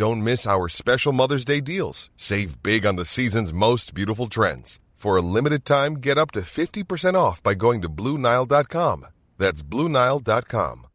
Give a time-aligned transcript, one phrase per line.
[0.00, 2.08] Don't miss our special Mother's Day deals.
[2.16, 4.80] Save big on the season's most beautiful trends.
[4.94, 9.04] For a limited time, get up to 50% off by going to Bluenile.com.
[9.36, 10.86] That's Bluenile.com.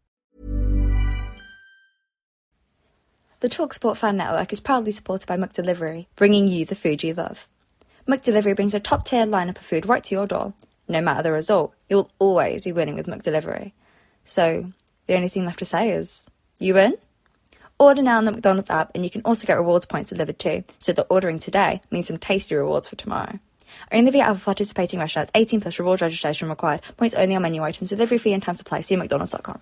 [3.41, 7.48] The TalkSport Fan Network is proudly supported by McDelivery, bringing you the food you love.
[8.07, 10.55] McDelivery brings a top tier lineup of food right to your door.
[10.87, 13.73] No matter the result, you'll always be winning with McDelivery.
[14.23, 14.73] So,
[15.05, 16.98] the only thing left to say is, you win?
[17.77, 20.63] Order now on the McDonald's app, and you can also get rewards points delivered too.
[20.79, 23.40] So that ordering today means some tasty rewards for tomorrow.
[23.91, 25.31] Only via other participating restaurants.
[25.35, 26.81] 18 plus rewards registration required.
[26.96, 27.90] Points only on menu items.
[27.90, 28.79] Delivery fee and time supply.
[28.81, 29.59] See mcdonalds.com.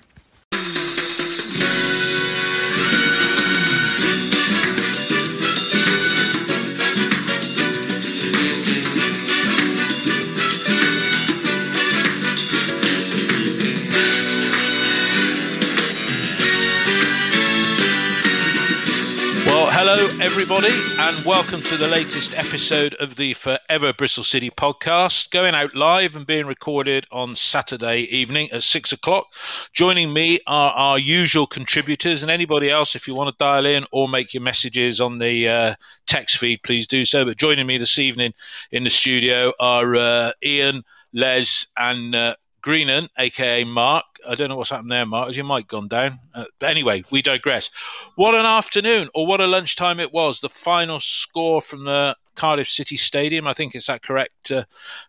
[20.34, 25.75] everybody, and welcome to the latest episode of the Forever Bristol City podcast, going out
[25.75, 29.28] live and being recorded on Saturday evening at six o'clock.
[29.73, 33.86] Joining me are our usual contributors, and anybody else, if you want to dial in
[33.92, 35.75] or make your messages on the uh,
[36.08, 37.23] text feed, please do so.
[37.23, 38.34] But joining me this evening
[38.72, 40.81] in the studio are uh, Ian,
[41.14, 44.06] Les, and uh, Greenan, aka Mark.
[44.28, 45.28] I don't know what's happened there, Mark.
[45.28, 46.19] Has your mic gone down?
[46.33, 47.69] Uh, but anyway, we digress.
[48.16, 50.39] What an afternoon, or what a lunchtime it was.
[50.39, 54.50] The final score from the Cardiff City Stadium, I think is that correct?
[54.52, 54.64] Uh,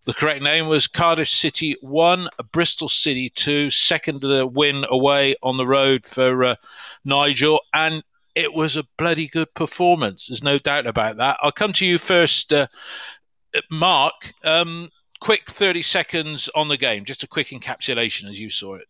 [0.04, 3.70] the correct name was Cardiff City one, Bristol City two.
[3.70, 4.22] Second
[4.52, 6.56] win away on the road for uh,
[7.04, 8.02] Nigel, and
[8.34, 10.26] it was a bloody good performance.
[10.26, 11.38] There's no doubt about that.
[11.40, 12.66] I'll come to you first, uh,
[13.70, 14.32] Mark.
[14.42, 14.90] Um,
[15.24, 18.86] quick 30 seconds on the game, just a quick encapsulation as you saw it.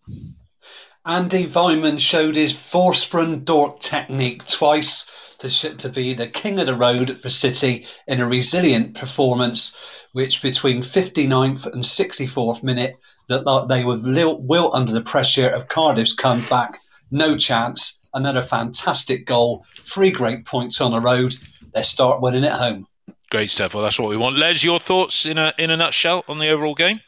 [1.06, 6.74] Andy Weimann showed his Vorsprung durch Technik twice to, to be the king of the
[6.74, 12.96] road for City in a resilient performance, which between 59th and 64th minute,
[13.28, 16.80] that they were wilt under the pressure of Cardiff's comeback.
[17.12, 18.00] No chance.
[18.12, 19.64] Another fantastic goal.
[19.76, 21.36] Three great points on the road.
[21.74, 22.88] They start winning at home.
[23.34, 23.74] Great stuff.
[23.74, 24.38] Well, that's what we want.
[24.38, 27.00] Les, your thoughts in a in a nutshell on the overall game?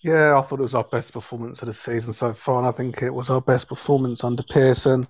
[0.00, 2.70] Yeah, I thought it was our best performance of the season so far, and I
[2.70, 5.08] think it was our best performance under Pearson.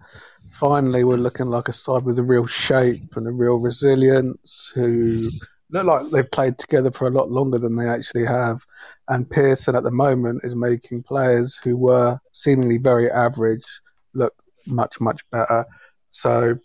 [0.51, 5.29] Finally, we're looking like a side with a real shape and a real resilience, who
[5.69, 8.65] look like they've played together for a lot longer than they actually have.
[9.09, 13.67] And Pearson, at the moment, is making players who were seemingly very average
[14.15, 14.35] look
[14.67, 15.67] much, much better.
[16.15, 16.57] So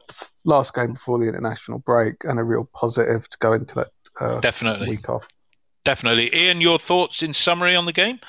[0.46, 3.88] last game before the international break, and a real positive to go into that
[4.22, 5.28] uh, definitely week off.
[5.84, 6.62] Definitely, Ian.
[6.62, 8.20] Your thoughts in summary on the game?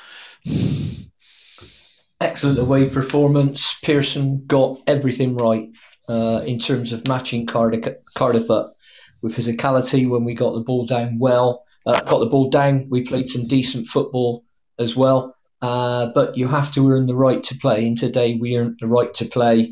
[2.19, 3.75] Excellent away performance.
[3.83, 5.69] Pearson got everything right
[6.09, 8.75] uh, in terms of matching Cardiff, Cardiff up
[9.21, 11.63] with physicality when we got the ball down well.
[11.85, 12.87] Uh, got the ball down.
[12.89, 14.43] We played some decent football
[14.79, 15.35] as well.
[15.61, 18.87] Uh, but you have to earn the right to play, and today we earned the
[18.87, 19.71] right to play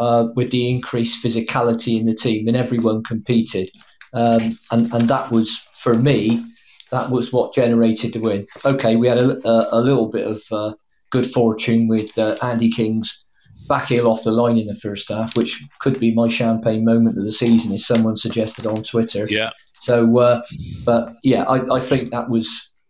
[0.00, 3.70] uh, with the increased physicality in the team, and everyone competed.
[4.12, 6.42] Um, and, and that was, for me,
[6.90, 8.44] that was what generated the win.
[8.64, 10.72] Okay, we had a, a, a little bit of uh,
[11.10, 13.24] good fortune with uh, Andy King's
[13.68, 17.16] back heel off the line in the first half, which could be my champagne moment
[17.18, 19.26] of the season, as someone suggested on Twitter.
[19.30, 19.50] Yeah.
[19.78, 20.42] So, uh,
[20.84, 22.48] but yeah, I, I think that was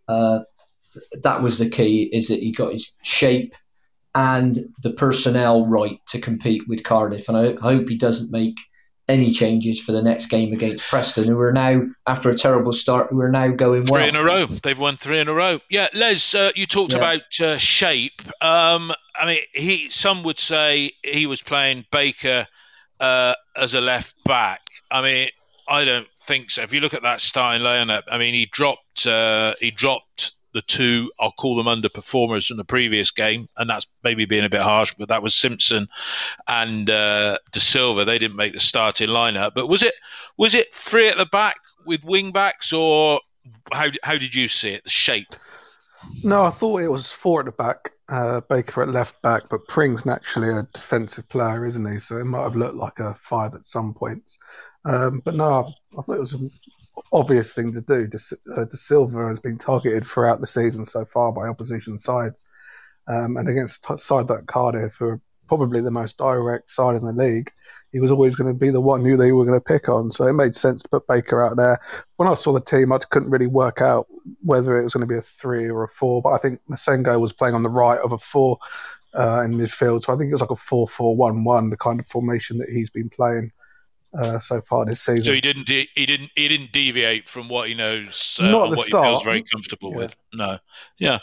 [0.09, 0.41] uh,
[1.22, 2.09] that was the key.
[2.12, 3.54] Is that he got his shape
[4.15, 7.28] and the personnel right to compete with Cardiff.
[7.28, 8.56] And I hope he doesn't make
[9.09, 13.08] any changes for the next game against Preston, who are now, after a terrible start,
[13.11, 13.94] who are now going well.
[13.94, 14.46] Three in a row.
[14.46, 15.58] They've won three in a row.
[15.69, 16.99] Yeah, Les, uh, you talked yeah.
[16.99, 18.23] about uh, shape.
[18.40, 19.90] Um, I mean, he.
[19.90, 22.46] Some would say he was playing Baker
[23.00, 24.61] uh, as a left back.
[24.90, 25.29] I mean,
[25.69, 26.62] I don't think so.
[26.62, 29.06] If you look at that starting lineup, I mean, he dropped.
[29.06, 33.87] Uh, he dropped the two, I'll call them underperformers from the previous game, and that's
[34.02, 35.88] maybe being a bit harsh, but that was Simpson
[36.49, 38.05] and uh, Dasilva.
[38.05, 39.52] They didn't make the starting lineup.
[39.55, 39.94] But was it
[40.37, 41.56] was it three at the back
[41.87, 43.20] with wing backs, or
[43.73, 44.85] how how did you see it?
[44.85, 45.35] The shape?
[46.25, 49.67] No, I thought it was four at the back uh, Baker at left back, but
[49.69, 51.99] Pring's naturally a defensive player, isn't he?
[51.99, 54.38] So it might have looked like a five at some points.
[54.85, 56.37] Um, but no, I thought it was
[57.12, 58.06] obvious thing to do.
[58.06, 58.19] De,
[58.55, 62.44] uh, Dasilva has been targeted throughout the season so far by opposition sides,
[63.08, 67.05] um, and against a side like Cardiff, who are probably the most direct side in
[67.05, 67.50] the league,
[67.93, 70.11] he was always going to be the one who they were going to pick on.
[70.12, 71.81] So it made sense to put Baker out there.
[72.17, 74.06] When I saw the team, I couldn't really work out
[74.43, 77.20] whether it was going to be a three or a four, but I think Massengo
[77.20, 78.58] was playing on the right of a four
[79.14, 80.05] uh, in midfield.
[80.05, 82.58] So I think it was like a 4 4 1 1, the kind of formation
[82.58, 83.52] that he's been playing.
[84.12, 87.29] Uh, so far in this season, so he didn't de- he didn't he didn't deviate
[87.29, 89.07] from what he knows, uh, Not at the what start.
[89.07, 89.97] he feels very comfortable Yeah.
[89.99, 90.17] with.
[90.35, 90.59] No,
[90.99, 91.19] yeah.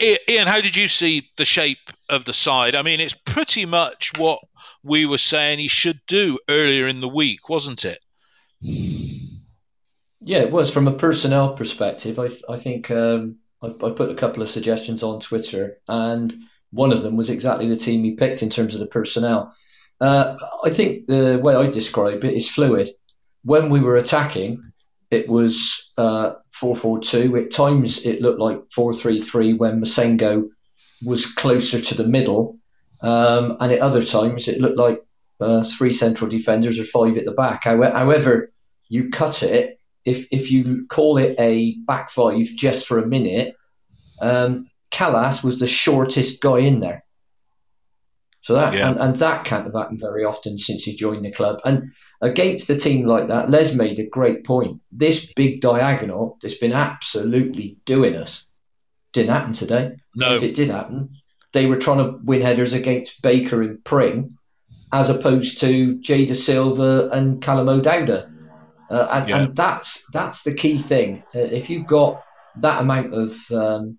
[0.00, 2.74] I- Ian, how did you see the shape of the side?
[2.74, 4.38] I mean, it's pretty much what
[4.82, 7.98] we were saying he should do earlier in the week, wasn't it?
[10.22, 12.18] Yeah, it was from a personnel perspective.
[12.18, 16.34] I I think um, I, I put a couple of suggestions on Twitter, and
[16.70, 19.54] one of them was exactly the team he picked in terms of the personnel.
[20.00, 22.90] Uh, I think the way I describe it is fluid.
[23.44, 24.62] When we were attacking,
[25.10, 27.36] it was uh, four four two.
[27.36, 30.48] At times, it looked like four three three when Massengo
[31.04, 32.58] was closer to the middle,
[33.02, 35.02] um, and at other times, it looked like
[35.40, 37.64] uh, three central defenders or five at the back.
[37.64, 38.52] However,
[38.88, 43.54] you cut it if if you call it a back five just for a minute,
[44.20, 47.04] um, Kalas was the shortest guy in there.
[48.42, 48.88] So that Yeah.
[48.88, 51.60] and, and that can't have happened very often since he joined the club.
[51.64, 51.90] And
[52.22, 54.80] against a team like that, Les made a great point.
[54.90, 58.48] This big diagonal that's been absolutely doing us
[59.12, 59.92] didn't happen today.
[60.16, 61.10] No, If it did happen,
[61.52, 64.36] they were trying to win headers against Baker and Pring,
[64.92, 68.30] as opposed to Jay Dasilva and Callum O'Dowda.
[68.90, 69.42] Uh, and, Yeah.
[69.44, 71.22] and that's that's the key thing.
[71.34, 72.22] Uh, if you've got
[72.56, 73.98] that amount of um,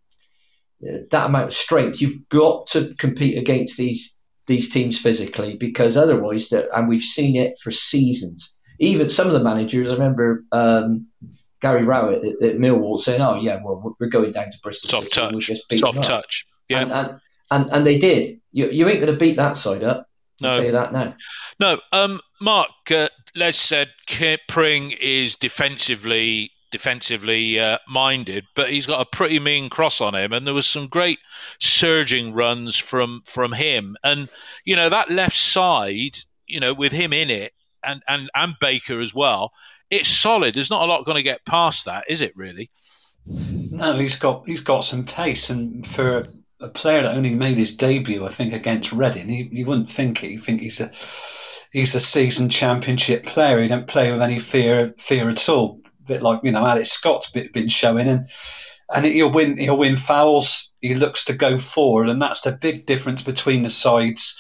[0.86, 5.98] uh, that amount of strength, you've got to compete against these these teams physically because
[5.98, 8.58] otherwise, that and we've seen it for seasons.
[8.80, 11.08] Even some of the managers, I remember um,
[11.62, 15.16] Gary Rowett at, at Millwall saying, "Oh yeah, well we're going down to Bristol soft
[15.18, 16.46] we'll touch, just beat soft touch.
[16.70, 17.20] Yeah, And, and
[17.52, 18.40] and and they did.
[18.52, 20.08] You you ain't going to beat that side up.
[20.44, 20.56] I'll No.
[20.56, 21.16] tell you that now.
[21.60, 23.90] No, um, Mark, uh, Les said
[24.48, 30.33] Pring is defensively defensively uh, minded, but he's got a pretty mean cross on him,
[30.33, 31.19] and there was some great
[31.59, 34.29] surging runs from from him, and
[34.65, 37.53] you know that left side, you know, with him in it,
[37.83, 39.51] and and and Baker as well,
[39.89, 40.53] it's solid.
[40.53, 42.35] There's not a lot going to get past that, is it?
[42.35, 42.71] Really?
[43.25, 46.23] No, he's got he's got some pace, and for
[46.59, 50.23] a player that only made his debut, I think against Reading, you, you wouldn't think
[50.23, 50.31] it.
[50.31, 50.89] You think he's a
[51.71, 53.62] he's a seasoned championship player.
[53.62, 55.81] He don't play with any fear fear at all.
[56.12, 58.24] Bit like you know Alex Scott's been, been showing, and
[58.94, 60.69] and he'll win he'll win fouls.
[60.81, 64.36] He looks to go forward, and that's the big difference between the sides.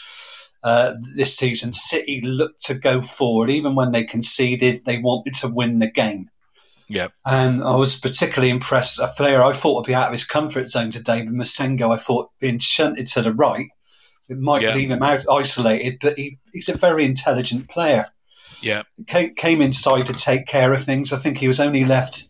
[0.63, 4.83] Uh, this season, City looked to go forward, even when they conceded.
[4.85, 6.29] They wanted to win the game.
[6.89, 7.07] Yeah.
[7.25, 8.99] And I was particularly impressed.
[8.99, 11.97] A player I thought would be out of his comfort zone today, but Massengo, I
[11.97, 13.67] thought being shunted to the right,
[14.27, 14.75] it might Yeah.
[14.75, 18.07] leave him out isolated, but he, he's a very intelligent player.
[18.61, 18.83] Yeah.
[19.07, 21.11] Came, came inside to take care of things.
[21.13, 22.23] I think he was only left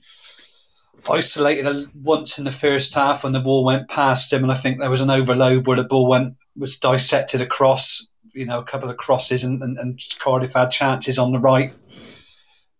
[1.10, 4.80] isolated once in the first half when the ball went past him, and I think
[4.80, 8.08] there was an overload where the ball went was dissected across.
[8.34, 11.74] You know, a couple of crosses, and, and, and Cardiff had chances on the right.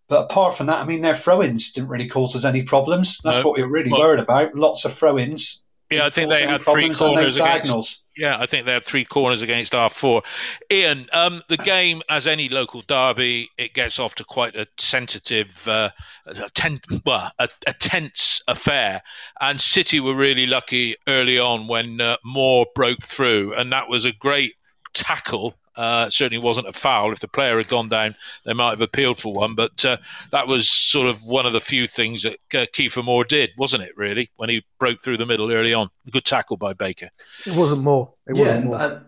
[0.08, 3.18] But apart from that, I mean, their throw-ins didn't really cause us any problems.
[3.22, 3.48] That's No.
[3.48, 4.54] what we were really Well- worried about.
[4.54, 5.64] Lots of throw-ins.
[5.92, 8.06] Yeah, I think they had three corners against.
[8.16, 10.22] Yeah, I think they had three corners against our four.
[10.70, 15.66] Ian, um, the game, as any local derby, it gets off to quite a sensitive,
[15.66, 15.90] uh,
[16.26, 19.02] a ten, well, a, a tense affair.
[19.40, 24.04] And City were really lucky early on when uh, Moore broke through, and that was
[24.04, 24.56] a great
[24.92, 25.54] tackle.
[25.74, 27.12] Uh, certainly wasn't a foul.
[27.12, 28.14] If the player had gone down,
[28.44, 29.54] they might have appealed for one.
[29.54, 29.96] But uh,
[30.30, 33.82] that was sort of one of the few things that uh, Kiefer Moore did, wasn't
[33.84, 33.96] it?
[33.96, 37.08] Really, when he broke through the middle early on, good tackle by Baker.
[37.46, 38.12] It wasn't more.
[38.26, 38.80] It yeah, wasn't more.
[38.82, 39.04] and-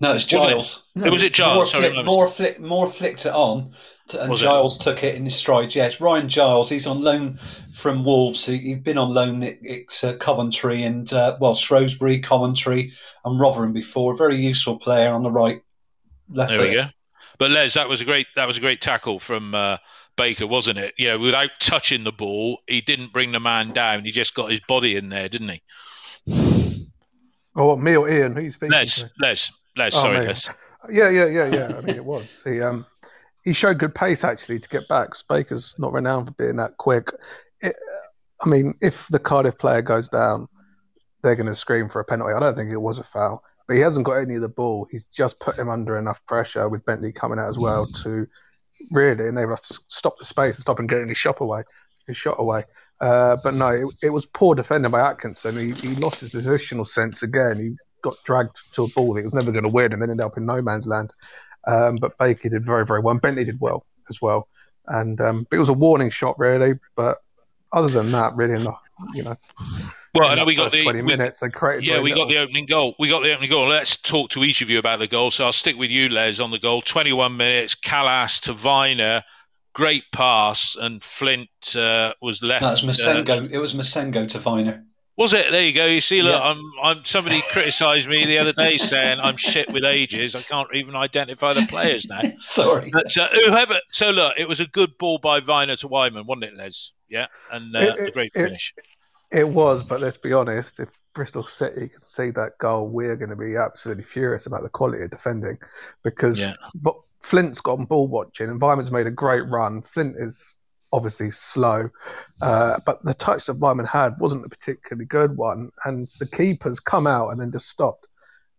[0.00, 0.48] No, it's Was it?
[0.48, 0.88] Giles.
[0.96, 1.54] It was it Giles.
[1.56, 2.14] More, Sorry, flick, my mistake.
[2.14, 3.76] more, flick, more flicked it on, to,
[4.12, 4.44] and Was it?
[4.44, 5.74] Giles took it in his stride.
[5.74, 6.68] Yes, Ryan Giles.
[6.68, 7.38] He's on loan
[7.72, 8.44] from Wolves.
[8.46, 12.92] He, he's been on loan at, at uh, Coventry and uh, well Shrewsbury, Coventry,
[13.24, 14.12] and Rotherham before.
[14.12, 15.62] A very useful player on the right,
[16.28, 16.84] left There we go.
[17.38, 19.78] But Les, that was a great that was a great tackle from uh,
[20.16, 20.94] Baker, wasn't it?
[20.98, 24.04] You know, without touching the ball, he didn't bring the man down.
[24.04, 25.62] He just got his body in there, didn't he?
[27.56, 28.32] Oh, what, me or Ian?
[28.32, 29.10] Who are you speaking Les, to?
[29.20, 29.96] Les, Les.
[29.96, 30.26] Oh, sorry, me.
[30.26, 30.50] Les.
[30.90, 31.76] Yeah, yeah, yeah, yeah.
[31.76, 32.42] I mean, it was.
[32.44, 32.84] He um,
[33.44, 35.10] he showed good pace actually to get back.
[35.28, 37.10] Baker's not renowned for being that quick.
[37.60, 37.76] It,
[38.42, 40.48] I mean, if the Cardiff player goes down,
[41.22, 42.34] they're going to scream for a penalty.
[42.34, 44.86] I don't think it was a foul, but he hasn't got any of the ball.
[44.90, 48.26] He's just put him under enough pressure with Bentley coming out as well to
[48.90, 51.62] really enable us to stop the space and stop him getting his shot away.
[52.06, 52.64] His shot away.
[53.00, 55.56] Uh, but no, it, it, was poor defending by Atkinson.
[55.56, 57.58] He, he, lost his positional sense again.
[57.58, 60.10] He got dragged to a ball that he was never going to win and then
[60.10, 61.10] ended up in no man's land.
[61.66, 63.12] Um, but Baker did very, very well.
[63.12, 64.48] And Bentley did well as well.
[64.86, 66.74] And um, it was a warning shot, really.
[66.94, 67.18] But
[67.72, 68.80] other than that, really, enough,
[69.14, 69.36] you know.
[70.14, 71.40] Well, I know we got the twenty minutes.
[71.40, 71.84] They created.
[71.84, 72.26] Yeah, we little.
[72.26, 72.94] got the opening goal.
[72.98, 73.66] We got the opening goal.
[73.66, 75.30] Let's talk to each of you about the goal.
[75.30, 76.82] So I'll stick with you, Les, on the goal.
[76.82, 77.74] Twenty-one minutes.
[77.74, 79.22] Kalas to Vyner
[79.74, 82.62] great pass, and Flint uh, was left.
[82.62, 83.42] That's Massengo.
[83.42, 84.84] Uh, it was Massengo to Vyner.
[85.16, 85.50] Was it?
[85.52, 85.86] There you go.
[85.86, 86.50] You see, look, yeah.
[86.50, 87.04] I'm, I'm.
[87.04, 90.34] Somebody criticised me the other day saying I'm shit with ages.
[90.34, 92.20] I can't even identify the players now.
[92.40, 92.90] Sorry.
[92.92, 93.78] But, uh, whoever.
[93.90, 96.92] So look, it was a good ball by Vyner to Weimann, wasn't it, Les?
[97.08, 98.74] Yeah, and uh, it, a great finish.
[99.30, 100.80] It, it was, but let's be honest.
[100.80, 104.68] If Bristol City can see that goal, we're going to be absolutely furious about the
[104.68, 105.58] quality of defending
[106.02, 106.54] because yeah.
[106.74, 109.80] but Flint's got ball watching, and Weimann's made a great run.
[109.80, 110.53] Flint is
[110.94, 111.90] obviously slow,
[112.40, 116.78] uh, but the touch that Weimann had wasn't a particularly good one, and the keeper's
[116.78, 118.06] come out and then just stopped.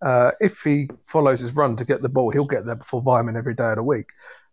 [0.05, 3.37] Uh, if he follows his run to get the ball, he'll get there before Weimann
[3.37, 4.07] every day of the week.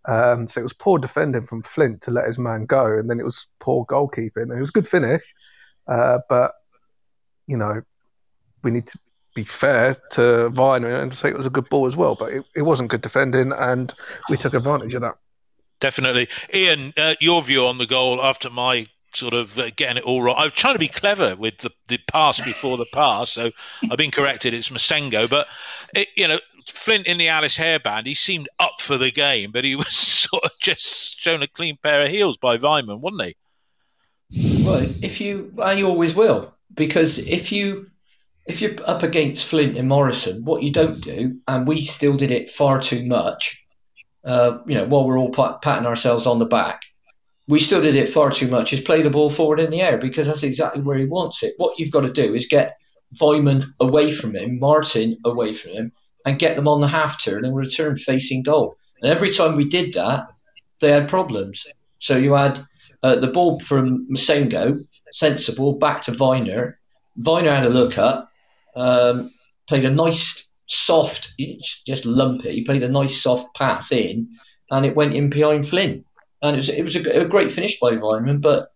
[0.05, 3.19] Um, so it was poor defending from Flint to let his man go, and then
[3.19, 4.57] it was poor goalkeeping.
[4.57, 5.35] It was a good finish,
[5.89, 6.53] uh, but
[7.49, 7.83] you know
[8.62, 8.99] we need to
[9.35, 12.45] be fair to Vyner and say it was a good ball as well, but it,
[12.55, 13.93] it wasn't good defending, and
[14.29, 15.17] we took advantage of that.
[15.83, 16.95] Definitely, Ian.
[16.97, 20.37] Uh, your view on the goal after my sort of uh, getting it all wrong.
[20.39, 23.51] I was trying to be clever with the, the pass before the pass, so
[23.91, 24.55] I've been corrected.
[24.55, 25.49] It's Massengo, but
[25.93, 28.07] it, you know Flint in the Alice hairband.
[28.07, 31.79] He seemed up for the game, but he was sort of just shown a clean
[31.83, 33.35] pair of heels by Weimann, wasn't
[34.31, 34.65] he?
[34.65, 37.91] Well, if you, you always will, because if you
[38.47, 42.31] if you're up against Flint and Morrison, what you don't do, and we still did
[42.31, 43.62] it far too much,
[44.25, 46.83] uh, you know, while we're all pat- patting ourselves on the back,
[47.49, 49.99] we still did it far too much, is play the ball forward in the air
[49.99, 51.55] because that's exactly where he wants it.
[51.57, 52.76] What you've got to do is get
[53.21, 55.93] Weimann away from him, Martin away from him,
[56.25, 58.76] and get them on the half turn and return facing goal.
[59.02, 60.29] And every time we did that,
[60.81, 61.67] they had problems.
[61.99, 62.61] So you had
[63.02, 64.79] uh, the ball from Massengo,
[65.11, 66.75] sensible, back to Vyner.
[67.21, 68.31] Vyner had a look up,
[68.76, 69.33] um,
[69.67, 71.33] played a nice soft,
[71.87, 72.52] just lumpy.
[72.52, 74.29] He played a nice soft pass in,
[74.71, 76.05] and it went in behind Flint.
[76.43, 78.41] And it was it was a, a great finish by Weimann.
[78.41, 78.69] But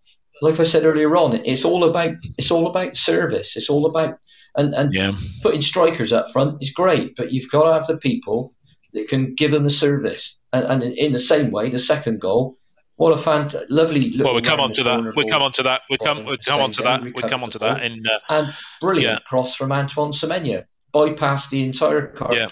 [0.42, 3.56] like I said earlier on, it's all about it's all about service.
[3.56, 4.18] It's all about
[4.56, 5.16] and and yeah.
[5.42, 8.54] putting strikers up front is great, but you've got to have the people
[8.92, 10.40] that can give them the service.
[10.52, 12.56] And, and in the same way, the second goal
[12.96, 14.10] what a fan, lovely.
[14.18, 15.12] Well, we come on to that.
[15.16, 15.82] We come on to that.
[15.90, 16.24] We come.
[16.24, 17.02] We come on to that.
[17.02, 17.82] We come on to that.
[17.82, 19.28] In uh, and brilliant yeah.
[19.28, 20.64] cross from Antoine Semenyo,
[20.96, 22.34] bypassed the entire car.
[22.34, 22.48] Yeah.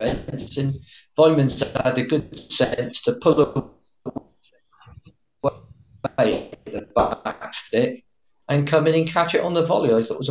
[0.00, 0.74] And
[1.16, 3.72] Weimann's had a good sense to pull
[6.18, 8.04] away the back stick
[8.48, 9.92] and come in and catch it on the volley.
[9.92, 10.30] I thought it was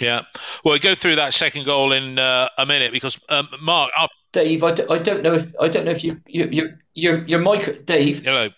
[0.00, 0.22] yeah.
[0.64, 4.10] Well, we go through that second goal in uh, a minute because um, Mark, I've...
[4.32, 7.24] Dave, I d- I don't know if I don't know if you you you your
[7.26, 8.22] your mic, Dave.
[8.22, 8.50] Hello.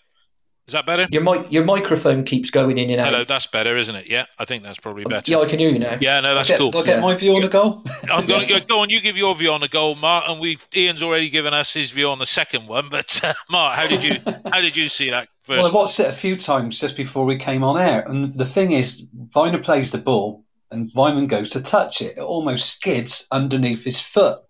[0.68, 1.06] Is that better?
[1.10, 3.06] Your mic, your microphone keeps going in and out.
[3.06, 4.06] Hello, that's better, isn't it?
[4.06, 5.30] Yeah, I think that's probably better.
[5.30, 5.96] Yeah, I can hear you now.
[5.98, 6.72] Yeah, no, that's get, cool.
[6.72, 7.00] Do I get yeah.
[7.00, 7.82] my view on the goal?
[8.12, 8.90] I'm going to go on.
[8.90, 11.90] You give your view on the goal, Mark, and we've Ian's already given us his
[11.90, 12.90] view on the second one.
[12.98, 14.18] But uh, Mark, how did you
[14.52, 15.28] how did you see that?
[15.40, 18.37] First well, I watched it a few times just before we came on air, and
[18.37, 22.18] the thing is, Vyner plays the ball and Weimann goes to touch it.
[22.18, 24.40] It almost skids underneath his foot.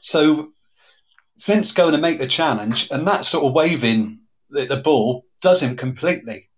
[0.00, 0.52] So
[1.40, 4.20] Flint's going to make the challenge, and that sort of waving
[4.56, 6.48] the, the ball does him completely.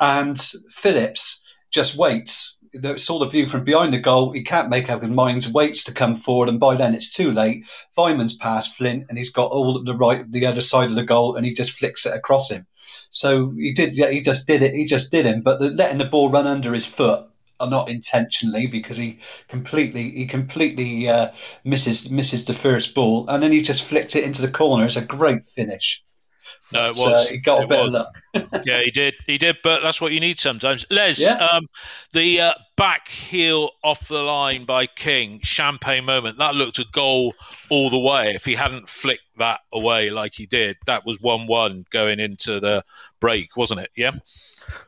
[0.00, 0.38] And
[0.70, 2.56] Phillips just waits.
[2.96, 4.32] Saw the view from behind the goal.
[4.32, 5.48] He can't make up his mind.
[5.52, 7.64] Waits to come forward, and by then it's too late.
[7.96, 11.34] Weimann's past Flint, and he's got all the right, the other side of the goal,
[11.34, 12.66] and he just flicks it across him.
[13.10, 13.96] So he did.
[13.96, 14.74] Yeah, he just did it.
[14.74, 15.40] He just did him.
[15.40, 17.24] But the, letting the ball run under his foot
[17.66, 21.32] not intentionally because he completely he completely uh,
[21.64, 24.84] misses misses the first ball and then he just flicked it into the corner.
[24.84, 26.04] It's a great finish.
[26.72, 27.00] No, it was.
[27.00, 27.86] Uh, he got a bit was.
[27.86, 28.62] of luck.
[28.66, 29.14] yeah, he did.
[29.26, 30.84] He did, but that's what you need sometimes.
[30.90, 31.36] Les, yeah.
[31.36, 31.66] um,
[32.12, 36.36] the uh, back heel off the line by King, champagne moment.
[36.36, 37.34] That looked a goal
[37.70, 38.34] all the way.
[38.34, 42.84] If he hadn't flicked that away like he did, that was one-one going into the
[43.18, 43.90] break, wasn't it?
[43.96, 44.12] Yeah.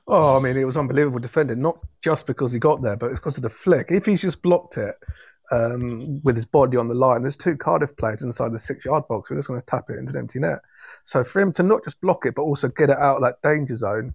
[0.06, 1.62] Oh, I mean, it was unbelievable defending.
[1.62, 3.90] Not just because he got there, but because of the flick.
[3.90, 4.96] If he's just blocked it
[5.50, 9.30] um, with his body on the line, there's two Cardiff players inside the six-yard box.
[9.30, 10.60] We're just going to tap it into an empty net.
[11.04, 13.42] So for him to not just block it, but also get it out of that
[13.42, 14.14] danger zone,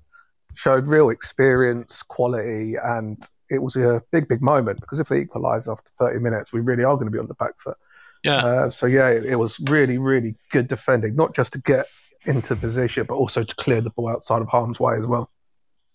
[0.53, 3.17] showed real experience, quality, and
[3.49, 6.83] it was a big, big moment because if they equalise after 30 minutes, we really
[6.83, 7.77] are going to be on the back foot.
[8.23, 8.37] Yeah.
[8.37, 11.85] Uh, so yeah, it, it, was really, really good defending, not just to get
[12.25, 15.29] into position, but also to clear the ball outside of harm's way as well.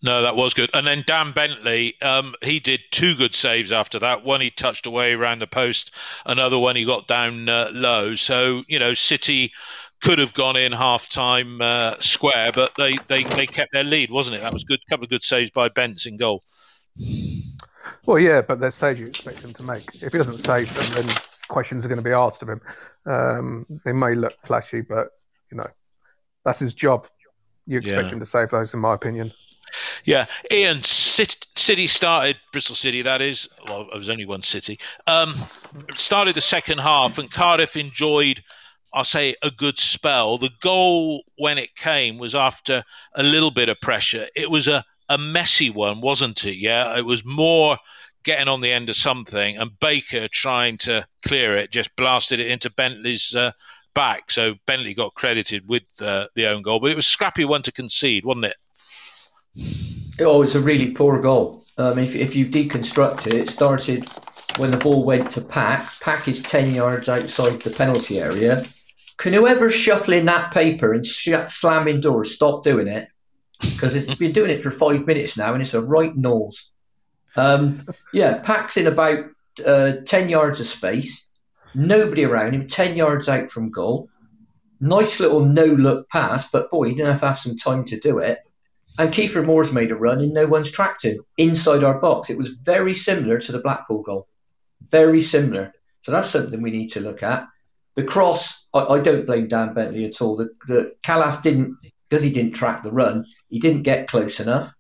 [0.02, 0.71] No, that was good.
[0.73, 4.25] And then Dan Bentley, um, he did two good saves after that.
[4.25, 5.90] One he touched away around the post,
[6.25, 8.14] another one he got down uh, low.
[8.14, 9.52] So you know, City
[10.00, 14.11] could have gone in half time uh, square, but they, they, they kept their lead,
[14.11, 14.40] wasn't it?
[14.40, 14.80] That was good.
[14.87, 16.42] A couple of good saves by Bents in goal.
[18.07, 19.85] Well, yeah, but there's saves you expect him to make.
[20.02, 21.14] If he doesn't save them, then
[21.49, 22.61] questions are going to be asked of him.
[23.07, 25.09] Um, they may look flashy, but
[25.50, 25.69] you know
[26.45, 27.07] that's his job.
[27.66, 28.14] You expect yeah.
[28.14, 29.33] him to save those, in my opinion.
[30.05, 33.03] Yeah, Ian, City started Bristol City.
[33.03, 34.79] That is, well, it was only one city.
[35.07, 35.35] Um,
[35.95, 38.43] started the second half, and Cardiff enjoyed
[38.93, 40.37] I'll say a good spell.
[40.37, 42.83] The goal when it came was after
[43.15, 44.27] a little bit of pressure.
[44.35, 46.57] It was a, a messy one, wasn't it?
[46.57, 47.79] Yeah, it was more
[48.25, 52.50] getting on the end of something, and Baker trying to clear it just blasted it
[52.50, 53.53] into Bentley's uh,
[53.95, 54.31] back.
[54.31, 57.73] So Bentley got credited with uh, the own goal, but it was scrappy one to
[57.73, 58.57] concede, wasn't it?
[60.21, 61.62] Oh, it's a really poor goal.
[61.79, 64.07] Um, if, if you deconstruct it, it started
[64.59, 65.99] when the ball went to Pack.
[66.00, 68.62] Pack is 10 yards outside the penalty area.
[69.17, 73.09] Can whoever's shuffling that paper and sh- slamming doors stop doing it?
[73.61, 76.71] Because it's been doing it for five minutes now and it's a right nose.
[77.37, 77.79] Um,
[78.12, 79.25] yeah, Pack's in about
[79.65, 81.31] uh, 10 yards of space.
[81.75, 84.11] Nobody around him, 10 yards out from goal.
[84.81, 88.00] Nice little no look pass, but boy, he didn't have to have some time to
[88.00, 88.41] do it.
[89.00, 92.28] And Kiefer Moore's made a run and no one's tracked him inside our box.
[92.28, 94.28] It was very similar to the Blackpool goal.
[94.90, 95.73] Very similar.
[96.02, 97.47] So that's something we need to look at.
[97.95, 100.37] The cross, I, I don't blame Dan Bentley at all.
[100.37, 101.78] The, the Kalas didn't
[102.11, 103.25] because he didn't track the run.
[103.49, 104.71] He didn't get close enough.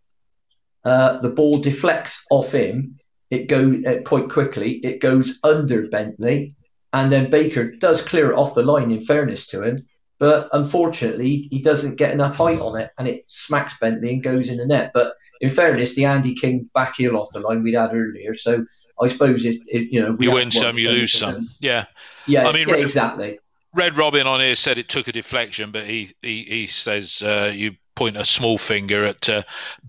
[0.84, 2.98] Uh, the ball deflects off him.
[3.30, 4.80] It goes uh, quite quickly.
[4.84, 6.56] It goes under Bentley,
[6.92, 8.90] and then Baker does clear it off the line.
[8.90, 9.78] In fairness to him,
[10.20, 14.50] but unfortunately, he doesn't get enough height on it, and it smacks Bentley and goes
[14.50, 14.90] in the net.
[14.92, 18.66] But in fairness, the Andy King back heel off the line we'd had earlier, so
[19.02, 21.48] I suppose it, it you know you win some, you lose some.
[21.58, 21.86] Yeah,
[22.26, 23.40] yeah, I mean, yeah, exactly.
[23.74, 27.50] Red Robin on here said it took a deflection, but he he, he says uh,
[27.54, 29.42] you point a small finger at uh,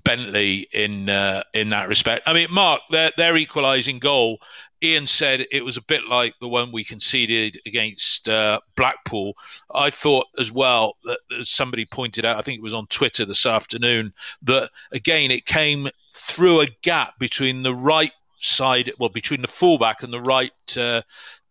[0.04, 2.28] Bentley in uh, in that respect.
[2.28, 4.41] I mean, Mark, their their equalising goal.
[4.84, 9.38] Ian said it was a bit like the one we conceded against uh, Blackpool.
[9.74, 13.24] I thought as well that as somebody pointed out, I think it was on Twitter
[13.24, 19.41] this afternoon, that again it came through a gap between the right side, well, between
[19.41, 21.04] the fullback and the right, uh,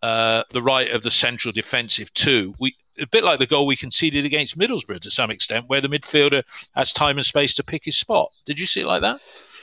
[0.02, 2.52] uh, the right of the central defensive two.
[2.58, 5.88] We a bit like the goal we conceded against Middlesbrough to some extent, where the
[5.88, 6.42] midfielder
[6.74, 8.32] has time and space to pick his spot.
[8.44, 9.20] Did you see it like that?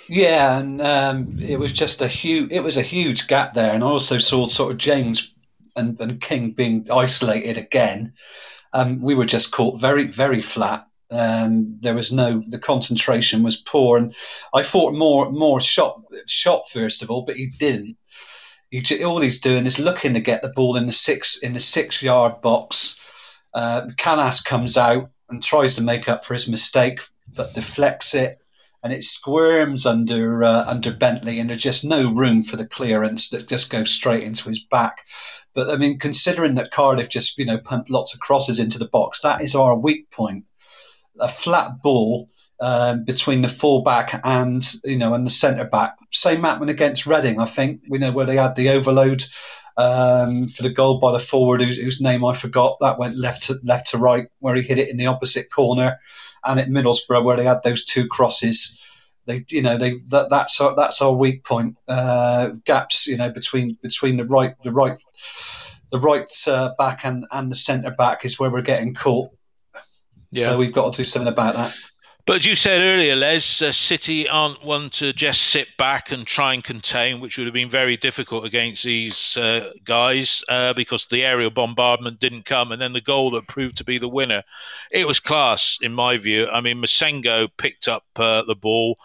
[0.09, 2.51] Yeah, and um, it was just a huge.
[2.51, 5.33] It was a huge gap there, and I also saw sort of James
[5.75, 8.13] and, and King being isolated again.
[8.73, 10.87] Um, we were just caught very, very flat.
[11.09, 14.15] Um, there was no the concentration was poor, and
[14.53, 17.97] I thought more more shot shot first of all, but he didn't.
[18.71, 21.59] He, all he's doing is looking to get the ball in the six in the
[21.59, 23.01] six yard box.
[23.53, 27.01] Uh, Kalas comes out and tries to make up for his mistake,
[27.35, 28.35] but deflects it,
[28.83, 33.29] and it squirms under uh, under Bentley, and there's just no room for the clearance
[33.29, 35.05] that just goes straight into his back.
[35.53, 38.87] But I mean, considering that Cardiff just you know pumped lots of crosses into the
[38.87, 40.45] box, that is our weak point
[41.19, 42.29] a flat ball
[42.59, 45.95] um, between the fullback and you know and the centre back.
[46.11, 47.81] Same happened against Reading, I think.
[47.89, 49.23] We know where they had the overload
[49.77, 52.77] um, for the goal by the forward, whose, whose, name I forgot.
[52.81, 55.99] That went left to left to right, where he hit it in the opposite corner,
[56.43, 58.83] and at Middlesbrough, where they had those two crosses.
[59.25, 61.77] They, you know, they that, that's our, that's our weak point.
[61.87, 64.99] Uh, gaps, you know, between between the right the right
[65.91, 69.31] the right uh, back and, and the centre back is where we're getting caught.
[70.31, 70.45] Yeah.
[70.45, 71.77] So we've got to do something about that.
[72.27, 76.27] But as you said earlier, Les, uh, City aren't one to just sit back and
[76.27, 81.05] try and contain, which would have been very difficult against these uh, guys uh, because
[81.05, 84.43] the aerial bombardment didn't come, and then the goal that proved to be the winner.
[84.91, 86.49] It was class, in my view.
[86.49, 88.97] I mean, Massengo picked up uh, the ball,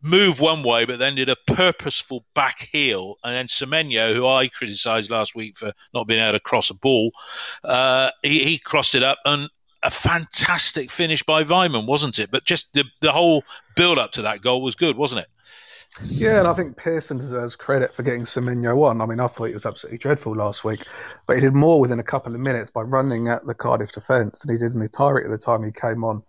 [0.00, 4.46] moved one way, but then did a purposeful back heel, and then Semenyo, who I
[4.46, 7.10] criticised last week for not being able to cross a ball,
[7.64, 9.48] uh, he, he crossed it up and
[9.86, 12.30] a fantastic finish by Weimann, wasn't it?
[12.30, 13.44] But just the the whole
[13.76, 15.28] build up to that goal was good, wasn't it?
[16.08, 19.00] Yeah, and I think Pearson deserves credit for getting Semenyo on.
[19.00, 20.84] I mean, I thought he was absolutely dreadful last week,
[21.26, 24.40] but he did more within a couple of minutes by running at the Cardiff defence
[24.40, 26.22] than he did in the entirety of the time he came on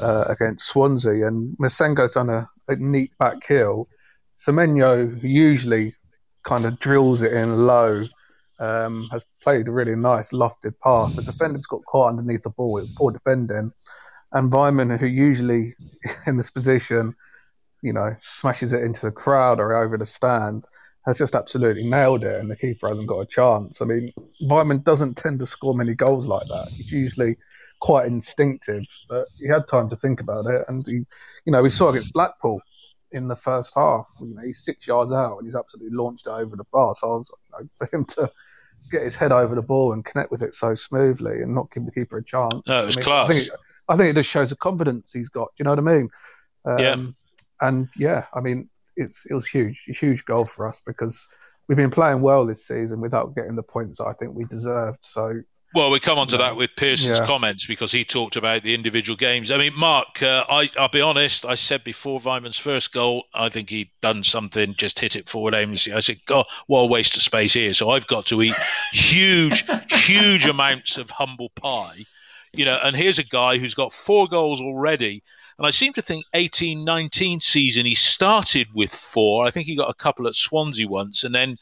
[0.00, 3.88] uh, against Swansea, and Massengo's done a, a neat back heel.
[4.38, 5.94] Semenyo, usually
[6.44, 8.04] kind of drills it in low,
[8.60, 11.16] um, has played a really nice lofted pass.
[11.16, 12.78] The defender's got caught underneath the ball.
[12.78, 13.72] It's poor defending.
[14.32, 15.74] And Weimann, who usually
[16.26, 17.16] in this position,
[17.82, 20.64] you know, smashes it into the crowd or over the stand,
[21.06, 23.80] has just absolutely nailed it, and the keeper hasn't got a chance.
[23.80, 26.68] I mean, Weimann doesn't tend to score many goals like that.
[26.70, 27.36] He's usually
[27.80, 31.06] quite instinctive, but he had time to think about it, and he,
[31.46, 32.60] you know, we saw against Blackpool
[33.12, 34.10] in the first half.
[34.20, 36.94] You know, he's six yards out and he's absolutely launched it over the bar.
[36.94, 38.30] So I was you know, for him to
[38.90, 41.84] get his head over the ball and connect with it so smoothly and not give
[41.84, 42.54] the keeper a chance.
[42.66, 43.28] No, it was I mean, class.
[43.28, 43.50] I think, it,
[43.88, 45.48] I think it just shows the confidence he's got.
[45.48, 46.08] Do you know what I mean?
[46.64, 47.06] Um, Yeah.
[47.62, 51.28] And yeah, I mean, it's it was huge, a huge goal for us because
[51.68, 54.98] we've been playing well this season without getting the points I think we deserved.
[55.02, 57.26] So Well, we come on to that with Pearson's Yeah.
[57.26, 59.52] comments because he talked about the individual games.
[59.52, 61.46] I mean, Mark, uh, I, I'll be honest.
[61.46, 65.54] I said before Weimann's first goal, I think he'd done something, just hit it forward
[65.54, 65.92] aimlessly.
[65.92, 67.72] I said, God, what a waste of space here.
[67.72, 68.56] So I've got to eat
[68.90, 72.04] huge, huge amounts of humble pie.
[72.52, 75.22] You know, and here's a guy who's got four goals already.
[75.56, 79.46] And I seem to think 18 19 season, he started with four.
[79.46, 81.56] I think he got a couple at Swansea once and then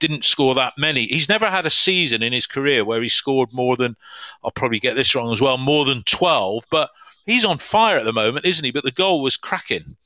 [0.00, 1.06] didn't score that many.
[1.06, 3.96] He's never had a season in his career where he scored more than,
[4.44, 6.64] I'll probably get this wrong as well, more than 12.
[6.70, 6.90] But
[7.26, 8.70] he's on fire at the moment, isn't he?
[8.70, 9.96] But the goal was cracking.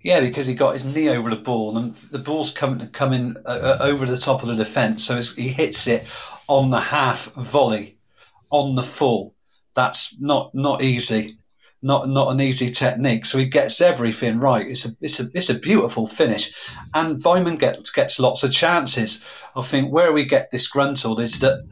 [0.00, 3.76] Yeah, because he got his knee over the ball, and the ball's coming coming uh,
[3.78, 6.06] uh, over the top of the defence, so he hits it
[6.48, 7.98] on the half volley,
[8.48, 9.34] on the full.
[9.74, 11.36] That's not not easy,
[11.82, 13.24] not not an easy technique.
[13.24, 14.66] So he gets everything right.
[14.66, 16.52] It's a it's a it's a beautiful finish,
[16.94, 19.24] and Weimann gets gets lots of chances.
[19.56, 21.62] I think where we get disgruntled is that.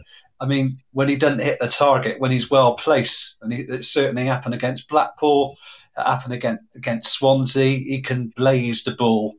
[0.42, 3.84] I mean, when he doesn't hit the target, when he's well placed, and he, it
[3.84, 5.54] certainly happened against Blackpool,
[5.98, 7.78] it happened against against Swansea.
[7.78, 9.34] He can blaze the ball,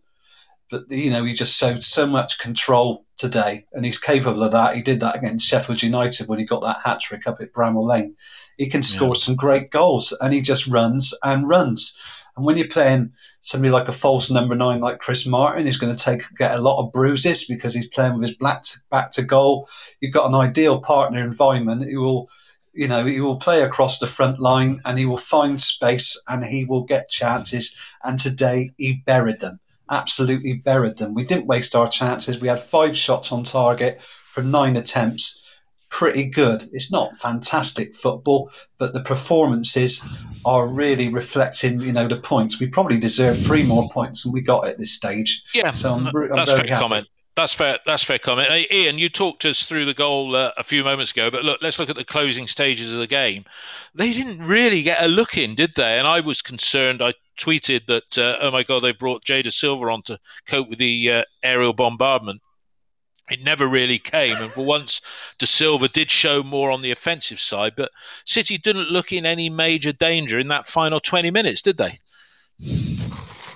[0.70, 4.76] but you know he just showed so much control today, and he's capable of that.
[4.76, 7.88] He did that against Sheffield United when he got that hat trick up at Bramall
[7.88, 8.16] Lane.
[8.62, 11.97] He can score some great goals, and he just runs and runs.
[12.38, 15.95] And when you're playing somebody like a false number nine like Chris Martin, he's going
[15.95, 19.10] to take get a lot of bruises because he's playing with his back to, back
[19.13, 19.67] to goal,
[20.00, 22.30] you've got an ideal partner in Weimann who will
[22.74, 26.45] you know, he will play across the front line and he will find space and
[26.45, 27.76] he will get chances.
[28.04, 31.15] And today he buried them, absolutely buried them.
[31.15, 32.39] We didn't waste our chances.
[32.39, 35.40] We had five shots on target from nine attempts.
[35.91, 36.63] Pretty good.
[36.71, 40.04] It's not fantastic football, but the performances
[40.45, 42.60] are really reflecting, you know, the points.
[42.60, 45.43] We probably deserve three more points than we got at this stage.
[45.54, 46.82] Yeah, So I'm, I'm that's a very fair happy.
[46.89, 47.08] comment.
[47.36, 47.80] That's fair.
[47.86, 48.49] That's fair comment.
[48.49, 51.60] Hey, Ian, you talked us through the goal uh, a few moments ago, but look,
[51.62, 53.45] let's look at the closing stages of the game.
[53.95, 55.97] They didn't really get a look in, did they?
[55.97, 57.01] And I was concerned.
[57.01, 60.80] I tweeted that, uh, oh my god, they brought Jay Dasilva on to cope with
[60.80, 62.41] the uh, aerial bombardment.
[63.32, 65.02] It never really came, and for once,
[65.39, 67.74] Dasilva did show more on the offensive side.
[67.78, 67.91] But
[68.26, 72.00] City didn't look in any major danger in that final twenty minutes, did they?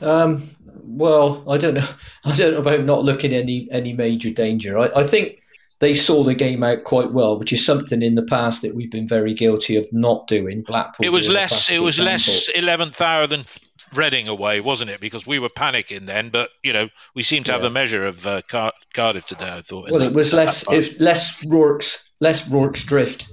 [0.02, 0.50] Um,
[0.84, 1.88] well, I don't know.
[2.26, 4.78] I don't know about not looking any any major danger.
[4.78, 5.42] I, I think
[5.86, 8.90] they saw the game out quite well, which is something in the past that we've
[8.90, 10.64] been very guilty of not doing.
[10.64, 11.06] Blackpool.
[11.06, 11.70] It was less.
[11.70, 12.12] It was example.
[12.14, 13.46] less eleventh hour than
[13.94, 15.00] Reading away, wasn't it?
[15.00, 17.68] Because we were panicking then, but you know we seem to have Yeah.
[17.68, 19.48] a measure of uh, Car- Cardiff today.
[19.48, 19.92] I thought.
[19.92, 23.28] Well, that- it was less if less Rorke's less Rorke's Drift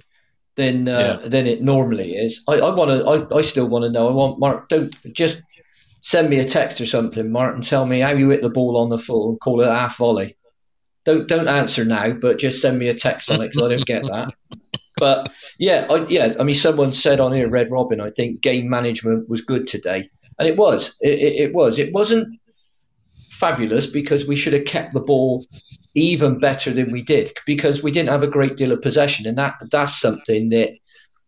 [0.57, 1.29] than uh, Yeah.
[1.29, 2.45] than it normally is.
[2.49, 3.35] I, I want to.
[3.35, 4.09] I, I still want to know.
[4.09, 4.69] I want Mark.
[4.69, 5.43] Don't just
[6.03, 8.77] send me a text or something, Mark, and tell me how you hit the ball
[8.77, 10.37] on the full and call it a half volley.
[11.05, 13.87] Don't don't answer now, but just send me a text on it because I don't
[13.87, 14.33] get that.
[14.99, 16.35] But yeah, I, yeah.
[16.39, 18.01] I mean, someone said on here, Red Robin.
[18.01, 20.97] I think game management was good today, and it was.
[21.01, 21.79] It, it, it was.
[21.79, 22.39] It wasn't
[23.31, 25.45] fabulous because we should have kept the ball
[25.95, 29.39] even better than we did because we didn't have a great deal of possession, and
[29.39, 30.71] that that's something that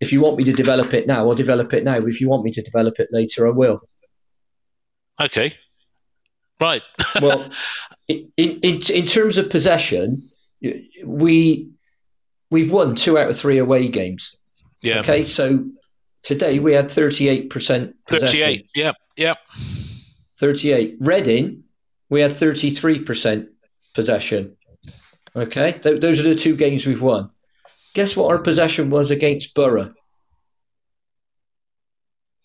[0.00, 1.96] if you want me to develop it now, I'll develop it now.
[1.96, 3.80] If you want me to develop it later, I will.
[5.20, 5.54] Okay.
[6.60, 6.82] Right.
[7.20, 7.48] Well,
[8.08, 10.28] in, in in in terms of possession,
[11.04, 11.70] we
[12.50, 14.36] we've won two out of three away games.
[14.82, 15.00] yeah.
[15.00, 15.64] Okay, so
[16.22, 18.68] today we had thirty eight percent Thirty-eight.
[18.74, 18.92] Yeah.
[19.16, 19.34] Yeah.
[20.38, 20.96] 38.
[21.00, 21.62] Reading,
[22.10, 23.46] we had 33%
[23.94, 24.56] possession.
[25.36, 27.30] Okay, Th- those are the two games we've won.
[27.94, 29.94] Guess what our possession was against Borough?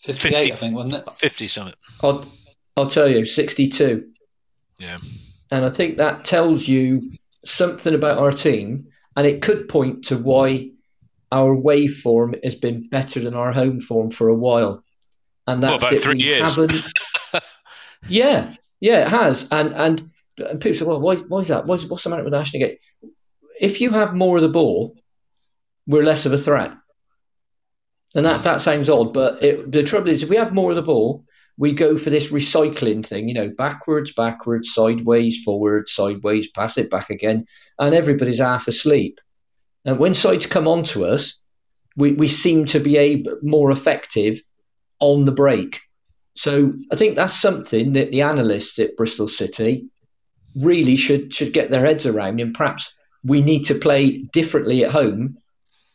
[0.02, 0.54] 58, 50.
[0.54, 1.12] I think, wasn't it?
[1.14, 1.74] Fifty something.
[2.02, 2.26] I'll,
[2.80, 4.10] I'll tell you, 62.
[4.78, 5.00] Yeah.
[5.52, 7.12] And I think that tells you
[7.44, 8.88] something about our team,
[9.18, 10.72] and it could point to why
[11.30, 14.82] our away form has been better than our home form for a while.
[15.46, 16.58] and that's well, about three years.
[18.08, 21.66] yeah, yeah, it has, and and, and people say, well, why, why is that?
[21.66, 22.80] What's, what's the matter with Ashton Gate?
[23.60, 24.96] If you have more of the ball,
[25.86, 26.72] we're less of a threat.
[28.16, 30.78] And that, that sounds odd, but it, the trouble is, if we have more of
[30.78, 31.26] the ball,
[31.60, 36.90] we go for this recycling thing, you know, backwards, backwards, sideways, forward, sideways, pass it
[36.90, 37.46] back again,
[37.78, 39.20] and everybody's half asleep.
[39.84, 41.44] And when sides come onto us,
[41.98, 44.42] we, we seem to be able, more effective
[45.02, 45.82] on the break.
[46.34, 49.86] So I think that's something that the analysts at Bristol City
[50.56, 54.92] really should should get their heads around, and perhaps we need to play differently at
[54.92, 55.38] home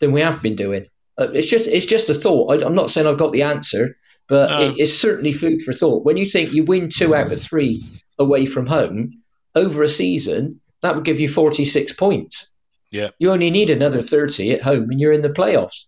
[0.01, 0.85] than we have been doing.
[1.19, 2.53] Uh, it's just it's just a thought.
[2.53, 3.97] I, am not saying I've got the answer,
[4.29, 4.71] but No.
[4.71, 6.05] it, it's certainly food for thought.
[6.05, 7.83] When you think you win two out of three
[8.19, 9.13] away from home
[9.55, 12.51] over a season, that would give you 46 points.
[12.91, 13.11] Yeah.
[13.19, 15.85] You only need another 30 at home, and you're in the playoffs.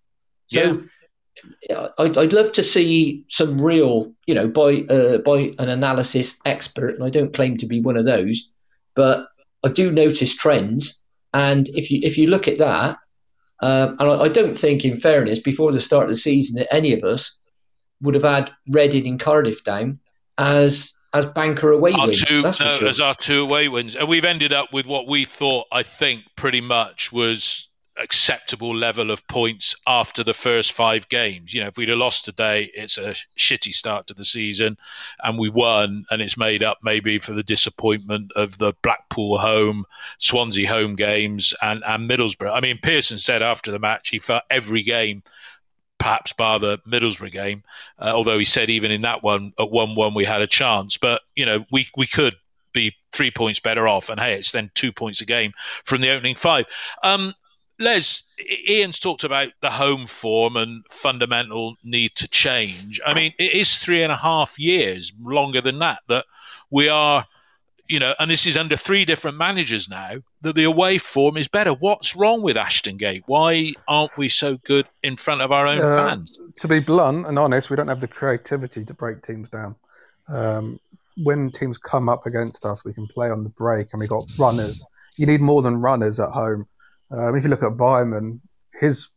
[0.48, 0.84] So.
[1.98, 6.94] I'd, I'd love to see some real, you know, by uh, by an analysis expert,
[6.94, 8.50] and I don't claim to be one of those,
[8.94, 9.28] but
[9.62, 11.02] I do notice trends.
[11.34, 12.96] And if you if you look at that,
[13.60, 16.74] um, and I, I don't think, in fairness, before the start of the season, that
[16.74, 17.38] any of us
[18.02, 19.98] would have had Reading and Cardiff down
[20.38, 22.24] as as banker away Our wins.
[22.24, 22.88] two, no, sure.
[22.88, 26.24] as our two away wins, and we've ended up with what we thought, I think,
[26.36, 31.54] pretty much was acceptable level of points after the first five games.
[31.54, 34.76] You know, if we'd have lost today, it's a shitty start to the season,
[35.24, 39.86] and we won, and it's made up maybe for the disappointment of the Blackpool home,
[40.18, 42.52] Swansea home games, and and Middlesbrough.
[42.52, 45.22] I mean, Pearson said after the match he felt every game
[45.98, 47.62] perhaps bar the Middlesbrough game.
[47.98, 50.96] Uh, although he said even in that one at one one we had a chance,
[50.96, 52.34] but you know we we could
[52.72, 55.52] be three points better off, and hey, it's then two points a game
[55.84, 56.66] from the opening five.
[57.02, 57.32] Um,
[57.78, 58.22] Les,
[58.68, 63.00] Ian's talked about the home form and fundamental need to change.
[63.04, 66.24] I mean, it is three and a half years longer than that that
[66.70, 67.26] we are,
[67.88, 70.16] you know, and this is under three different managers now.
[70.42, 71.72] That the away form is better.
[71.72, 73.24] What's wrong with Ashton Gate?
[73.26, 76.38] Why aren't we so good in front of our own Uh, fans?
[76.56, 79.74] To be blunt and honest, we don't have the creativity to break teams down.
[80.28, 80.78] Um,
[81.22, 84.24] when teams come up against us, we can play on the break, and we got
[84.38, 84.86] runners.
[85.16, 86.66] You need more than runners at home.
[87.10, 88.40] Um, if you look at Weimann,
[88.78, 89.08] his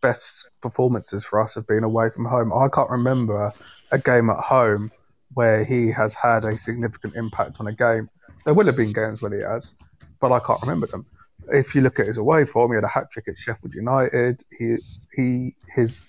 [0.00, 2.52] best performances for us have been away from home.
[2.52, 3.52] I can't remember
[3.90, 4.92] a game at home
[5.34, 8.08] where he has had a significant impact on a game.
[8.48, 9.74] There will have been games when he has,
[10.20, 11.04] but I can't remember them.
[11.52, 14.42] If you look at his away form, he had a hat trick at Sheffield United.
[14.58, 14.78] He
[15.14, 16.06] he his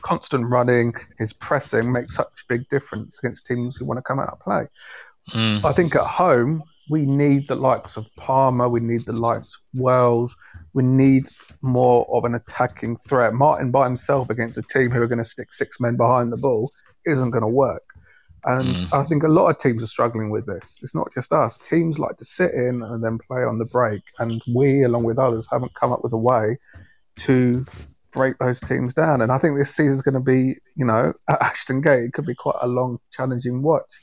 [0.00, 4.18] constant running, his pressing makes such a big difference against teams who want to come
[4.18, 5.38] out and play.
[5.38, 5.62] Mm.
[5.62, 9.78] I think at home we need the likes of Palmer, we need the likes of
[9.82, 10.34] Wells,
[10.72, 11.26] we need
[11.60, 13.34] more of an attacking threat.
[13.34, 16.38] Martin by himself against a team who are going to stick six men behind the
[16.38, 16.72] ball
[17.04, 17.91] isn't going to work.
[18.44, 18.88] And Mm.
[18.92, 20.78] I think a lot of teams are struggling with this.
[20.82, 21.58] It's not just us.
[21.58, 25.18] Teams like to sit in and then play on the break, and we, along with
[25.18, 26.56] others, haven't come up with a way
[27.20, 27.64] to
[28.10, 29.22] break those teams down.
[29.22, 32.26] And I think this season's going to be, you know, at Ashton Gate, it could
[32.26, 34.00] be quite a long, challenging watch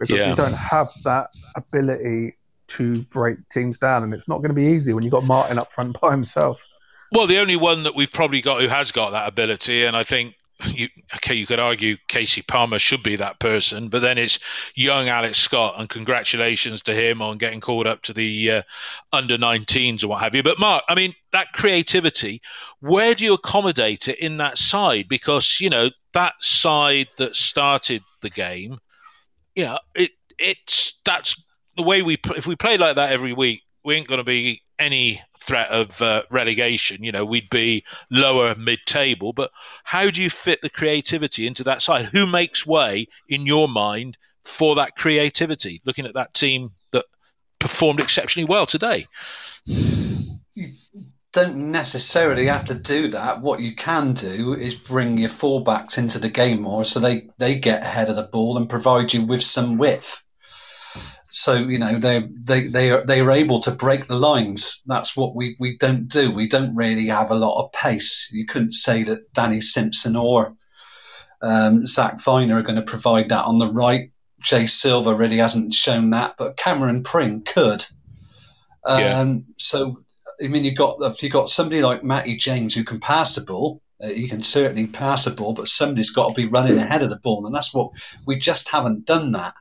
[0.00, 0.30] because Yeah.
[0.30, 2.36] we don't have that ability
[2.68, 4.04] to break teams down.
[4.04, 6.64] And it's not going to be easy when you've got Martin up front by himself.
[7.12, 10.02] Well, the only one that we've probably got who has got that ability, and I
[10.02, 10.34] think
[10.66, 14.38] you, okay, you could argue Kasey Palmer should be that person, but then it's
[14.74, 18.62] young Alex Scott, and congratulations to him on getting called up to the uh,
[19.12, 20.42] under 19s or what have you.
[20.42, 22.40] But Mark, I mean, that creativity,
[22.80, 25.06] where do you accommodate it in that side?
[25.08, 28.78] Because you know that side that started the game,
[29.54, 31.46] you know, it it's that's
[31.76, 34.62] the way we if we play like that every week, we ain't going to be
[34.78, 37.02] any threat of uh, relegation.
[37.02, 39.32] You know, we'd be lower mid-table.
[39.32, 39.50] But
[39.84, 42.06] how do you fit the creativity into that side?
[42.06, 45.80] Who makes way in your mind for that creativity?
[45.84, 47.04] Looking at that team that
[47.58, 49.06] performed exceptionally well today.
[49.64, 50.68] You
[51.32, 53.40] don't necessarily have to do that.
[53.40, 57.54] What you can do is bring your fullbacks into the game more so they, they
[57.54, 60.22] get ahead of the ball and provide you with some width.
[61.34, 64.82] So, you know, they they they are they are able to break the lines.
[64.84, 66.30] That's what we, we don't do.
[66.30, 68.28] We don't really have a lot of pace.
[68.30, 70.54] You couldn't say that Danny Simpson or
[71.40, 74.10] um, Zak Vyner are going to provide that on the right.
[74.44, 77.82] Jay Dasilva really hasn't shown that, but Cameron Pring could.
[78.84, 79.34] Um, Yeah.
[79.56, 79.96] So
[80.44, 83.40] I mean, you've got if you've got somebody like Matty James who can pass the
[83.40, 87.02] ball, uh, he can certainly pass the ball, but somebody's got to be running ahead
[87.02, 87.90] of the ball, and that's what
[88.26, 89.54] we just haven't done that.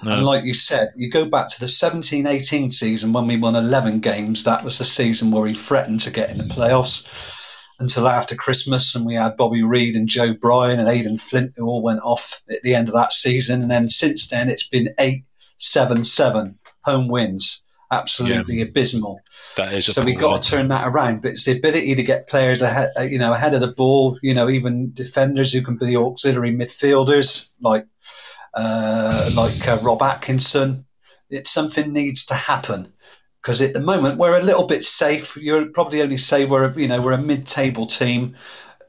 [0.00, 4.00] And like you said, you go back to the 17-18 season when we won 11
[4.00, 4.44] games.
[4.44, 7.08] That was the season where he threatened to get in the playoffs.
[7.80, 11.66] until after Christmas, and we had Bobby Reid and Joe Bryan and Aden Flint who
[11.66, 13.62] all went off at the end of that season.
[13.62, 15.24] And then since then, it's been eight,
[15.56, 17.62] seven, seven home wins.
[17.90, 18.64] Absolutely yeah.
[18.64, 19.20] abysmal.
[19.56, 21.22] That is so we've got to turn that around.
[21.22, 24.18] But it's the ability to get players ahead, you know, ahead of the ball.
[24.22, 27.86] You know, even defenders who can be auxiliary midfielders like
[28.56, 30.84] uh, like uh, Rob Atkinson.
[31.30, 32.92] It's something needs to happen
[33.42, 35.36] because at the moment we're a little bit safe.
[35.36, 38.36] You'd probably only say we're a, you know we're a mid-table team.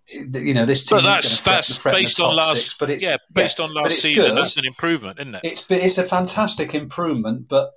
[0.08, 1.00] You know this team.
[1.00, 2.64] But that's that's based on last.
[2.64, 4.30] Six, but it's yeah, based yeah, on last season.
[4.30, 4.38] Good.
[4.38, 5.42] That's an improvement, isn't it?
[5.44, 7.74] It's it's a fantastic improvement, but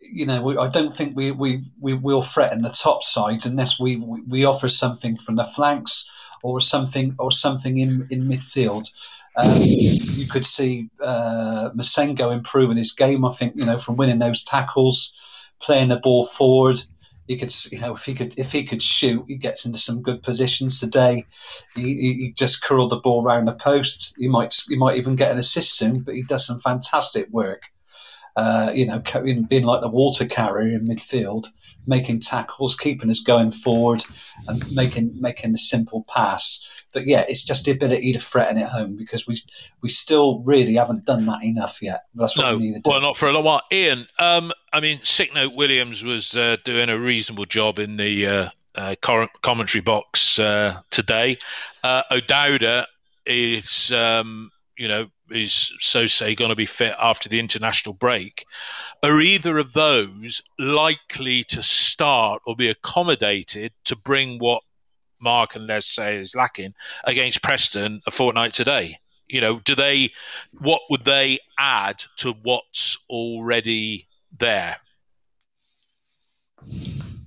[0.00, 3.78] you know, we, I don't think we, we, we will threaten the top sides unless
[3.78, 6.10] we, we, we, offer something from the flanks
[6.42, 8.88] or something or something in, in midfield.
[9.36, 13.24] Um, you could see uh, Massengo improving his game.
[13.24, 15.16] I think you know from winning those tackles
[15.62, 16.76] playing the ball forward.
[17.28, 20.02] He could, you know, if he could, if he could shoot, he gets into some
[20.02, 21.24] good positions today.
[21.74, 24.14] He, he just curled the ball around the post.
[24.18, 26.02] He might, he might even get an assist soon.
[26.02, 27.62] But he does some fantastic work.
[28.34, 29.02] Uh, you know,
[29.48, 31.48] being like the water carrier in midfield,
[31.86, 34.02] making tackles, keeping us going forward,
[34.48, 38.66] and making making the simple pass but yeah, it's just the ability to threaten it
[38.66, 39.36] home because we
[39.80, 42.02] we still really haven't done that enough yet.
[42.14, 42.90] That's what no, we need to do.
[42.90, 43.62] Well, not for a long while.
[43.72, 48.26] Ian, um, I mean, Sick Note Williams was uh, doing a reasonable job in the
[48.26, 48.94] uh, uh,
[49.42, 51.38] commentary box uh, today.
[51.82, 52.86] Uh, O'Dowda
[53.24, 58.44] is, um, you know, is so say going to be fit after the international break.
[59.02, 64.62] Are either of those likely to start or be accommodated to bring what
[65.20, 68.98] Mark and Les say is lacking against Preston a fortnight today?
[69.28, 70.12] You know, do they?
[70.58, 74.06] What would they add to what's already
[74.38, 74.76] there?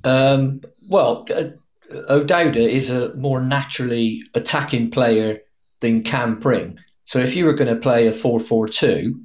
[0.04, 1.50] Um, well, uh,
[2.10, 5.40] O'Dowda is a more naturally attacking player
[5.80, 6.80] than Cam Pring.
[7.06, 9.20] So if you were going to play a 4 4 2,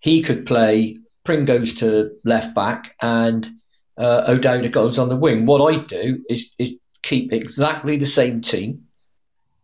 [0.00, 3.48] he could play Pring goes to left back and
[3.96, 5.46] uh, O'Dowda goes on the wing.
[5.46, 8.84] What I do is, is keep exactly the same team.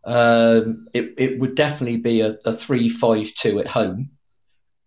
[0.05, 4.11] Um, it, it would definitely be a, a three-five-two at home,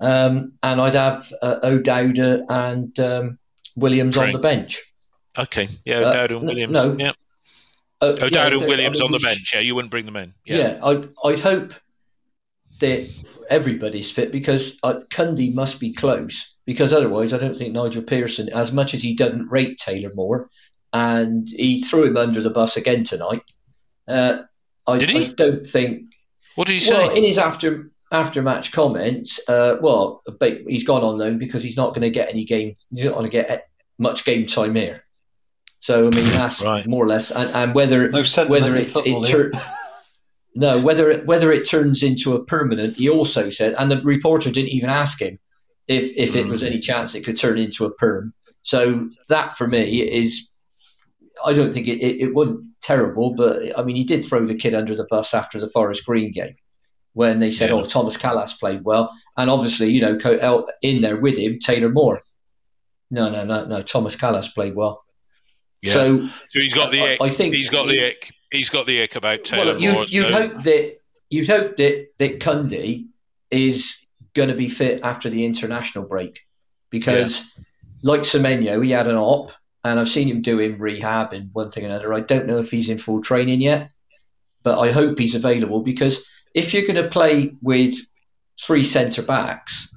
[0.00, 3.38] um, and I'd have uh, O'Dowda and um,
[3.76, 4.28] Williams Great.
[4.28, 4.82] on the bench.
[5.38, 6.72] Okay, yeah, uh, O'Dowda uh, and Williams.
[6.72, 7.12] No, yeah.
[8.00, 9.52] Uh, O'Dowda yeah, and Williams I mean, on the bench.
[9.54, 10.32] Yeah, you wouldn't bring them in.
[10.46, 11.74] Yeah, yeah I'd, I'd hope
[12.82, 13.08] that
[13.48, 18.48] everybody's fit because uh, Cundy must be close because otherwise I don't think Nigel Pearson,
[18.50, 20.50] as much as he doesn't rate Taylor Moore,
[20.92, 23.42] and he threw him under the bus again tonight.
[24.06, 24.42] Uh,
[24.86, 25.24] I, did he?
[25.24, 26.12] I don't think.
[26.54, 26.94] What did he say?
[26.94, 30.22] Well, in his after after match comments, uh, well,
[30.68, 32.76] he's gone on loan because he's not going to get any game.
[32.94, 33.68] He's not going to get
[33.98, 35.04] much game time here.
[35.80, 36.86] So I mean, that's right.
[36.86, 39.52] more or less, and, and whether no whether it, it tur-
[40.54, 42.96] no whether it, whether it turns into a permanent.
[42.96, 45.38] He also said, and the reporter didn't even ask him
[45.88, 46.36] if if mm.
[46.36, 46.68] it was hmm.
[46.68, 48.34] any chance it could turn into a perm.
[48.62, 50.52] So that for me is
[51.44, 54.54] I don't think it, it, it wasn't terrible, but I mean, he did throw the
[54.54, 56.54] kid under the bus after the Forest Green game
[57.14, 57.76] when they said, yeah.
[57.76, 62.22] "Oh, Thomas Kalas played well," and obviously, you know, in there with him, Taylor Moore.
[63.10, 63.82] No, no, no, no.
[63.82, 65.04] Thomas Kalas played well.
[65.82, 65.92] Yeah.
[65.92, 67.20] So, so he's got the I, ick.
[67.20, 68.32] I think he's got he, the ick.
[68.52, 70.04] He's got the ick about Taylor well, you, Moore.
[70.04, 70.32] You'd so.
[70.32, 70.96] hope that
[71.30, 73.06] you'd hope that that Cundy
[73.50, 76.40] is going to be fit after the international break
[76.90, 77.64] because, yeah.
[78.02, 79.52] like Semenyo, he had an op
[79.84, 82.14] and I've seen him doing rehab and one thing and another.
[82.14, 83.90] I don't know if he's in full training yet,
[84.62, 87.94] but I hope he's available because if you're going to play with
[88.60, 89.94] three centre backs,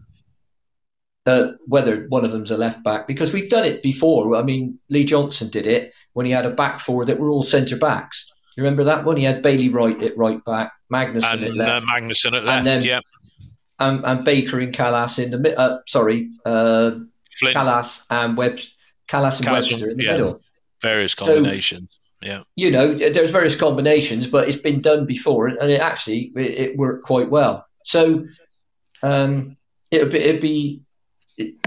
[1.26, 4.36] uh, whether one of them's a left back, because we've done it before.
[4.36, 7.44] I mean, Lee Johnson did it when he had a back four that were all
[7.44, 8.32] centre backs.
[8.56, 9.18] You remember that one?
[9.18, 12.66] He had Bailey Wright at right back, Magnusson and, at left, uh, at left, and
[12.66, 13.00] then, yeah,
[13.80, 16.92] and, and, Baker and Kalas in the uh, sorry, uh,
[17.44, 18.72] Kalas and Webster
[19.08, 20.12] Kalas and Webster in the yeah.
[20.12, 20.42] middle.
[20.82, 21.90] Various combinations.
[22.22, 22.44] So, yeah.
[22.56, 26.78] You know, there's various combinations, but it's been done before, and it actually it, it
[26.78, 27.66] worked quite well.
[27.84, 28.26] So
[29.04, 29.58] um,
[29.92, 30.82] it'd be, it'd be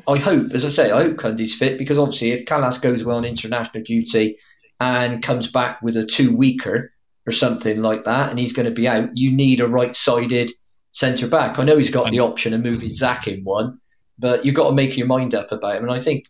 [0.07, 3.19] I hope, as I say, I hope Cundy's fit because obviously, if Kalas goes well
[3.19, 4.37] on international duty
[4.81, 6.93] and comes back with a two weeker
[7.27, 10.51] or something like that, and he's going to be out, you need a right sided
[10.93, 11.59] centre back.
[11.59, 13.81] I know he's got the option of moving Zak in one,
[14.19, 15.83] but you've got to make your mind up about him.
[15.83, 16.27] And I think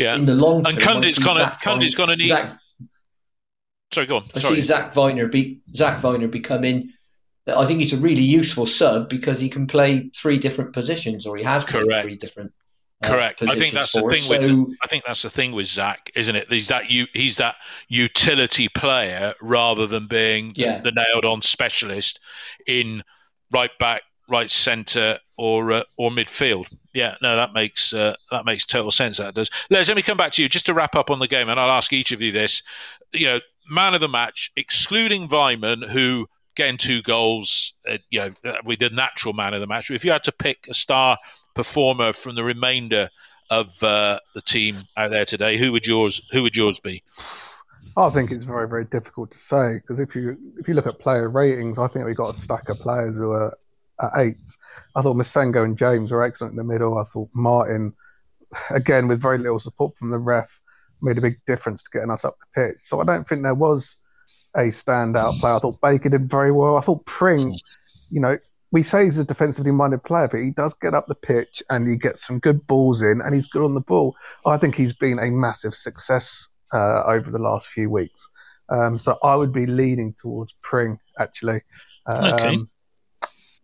[0.00, 0.14] yeah.
[0.14, 2.28] In the long term, and Cundy's Cundy's gonna need.
[2.28, 2.58] Zak,
[3.92, 4.24] Sorry, go on.
[4.34, 6.92] I see Zak Vyner be Zak Vyner becoming.
[7.46, 11.36] I think he's a really useful sub because he can play three different positions, or
[11.36, 12.52] he has played three different
[13.02, 13.42] uh, Correct.
[13.42, 16.10] I think that's for the thing So, with I think that's the thing with Zak,
[16.14, 16.48] isn't it?
[16.52, 17.56] He's that you he's that
[17.88, 20.80] utility player rather than being the- Yeah.
[20.80, 22.20] the, nailed on specialist
[22.66, 23.02] in
[23.50, 26.66] right back, right centre, or uh, or midfield.
[26.92, 29.16] Yeah, no, that makes uh, that makes total sense.
[29.18, 29.50] That does.
[29.70, 31.58] Les, let me come back to you just to wrap up on the game, and
[31.58, 32.62] I'll ask each of you this.
[33.12, 38.30] You know, man of the match, excluding Weimann, who getting two goals, uh, you know,
[38.44, 39.90] uh, with the natural man of the match.
[39.90, 41.16] If you had to pick a star
[41.54, 43.10] performer from the remainder
[43.50, 47.02] of uh, the team out there today, who would yours who would yours be?
[47.96, 50.98] I think it's very, very difficult to say because if you if you look at
[50.98, 53.56] player ratings, I think we got a stack of players who are
[54.00, 54.56] at eights.
[54.94, 56.98] I thought Massengo and James were excellent in the middle.
[56.98, 57.92] I thought Martin,
[58.70, 60.60] again with very little support from the ref,
[61.02, 62.80] made a big difference to getting us up the pitch.
[62.80, 63.96] So I don't think there was
[64.54, 65.54] a standout player.
[65.54, 66.76] I thought Baker did very well.
[66.76, 67.58] I thought Pring,
[68.10, 68.38] you know,
[68.72, 71.88] we say he's a defensively minded player, but he does get up the pitch and
[71.88, 74.14] he gets some good balls in and he's good on the ball.
[74.46, 78.28] I think he's been a massive success uh, over the last few weeks.
[78.68, 81.62] Um, so I would be leaning towards Pring actually.
[82.06, 82.58] Um, Okay.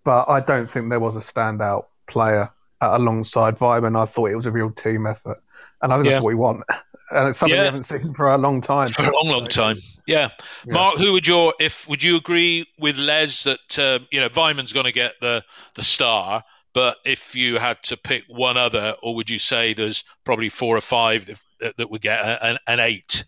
[0.04, 2.48] But I don't think there was a standout player
[2.80, 4.00] uh, alongside Weimann.
[4.00, 5.42] I thought it was a real team effort.
[5.82, 6.12] And I think Yeah.
[6.12, 6.62] that's what we want.
[7.10, 7.62] And it's something Yeah.
[7.62, 8.88] we haven't seen for a long time.
[8.88, 9.78] For a long, long time.
[10.06, 10.30] Yeah.
[10.66, 10.72] Yeah.
[10.72, 14.72] Mark, who would your if would you agree with Les that um, you know Weimann's
[14.72, 16.42] going to get the the star,
[16.74, 20.76] but if you had to pick one other, or would you say there's probably four
[20.76, 23.24] or five if, that, that would get a, an, an eight?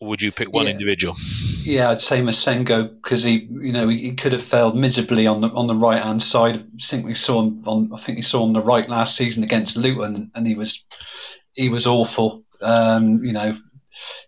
[0.00, 1.16] Or would you pick one individual?
[1.64, 5.40] Yeah, I'd say Massengo because he, you know, he, he could have failed miserably on
[5.40, 6.56] the on the right hand side.
[6.56, 7.90] I think we saw him on.
[7.92, 10.84] I think he saw him on the right last season against Luton, and he was
[11.54, 12.44] he was awful.
[12.60, 13.54] Um, you know,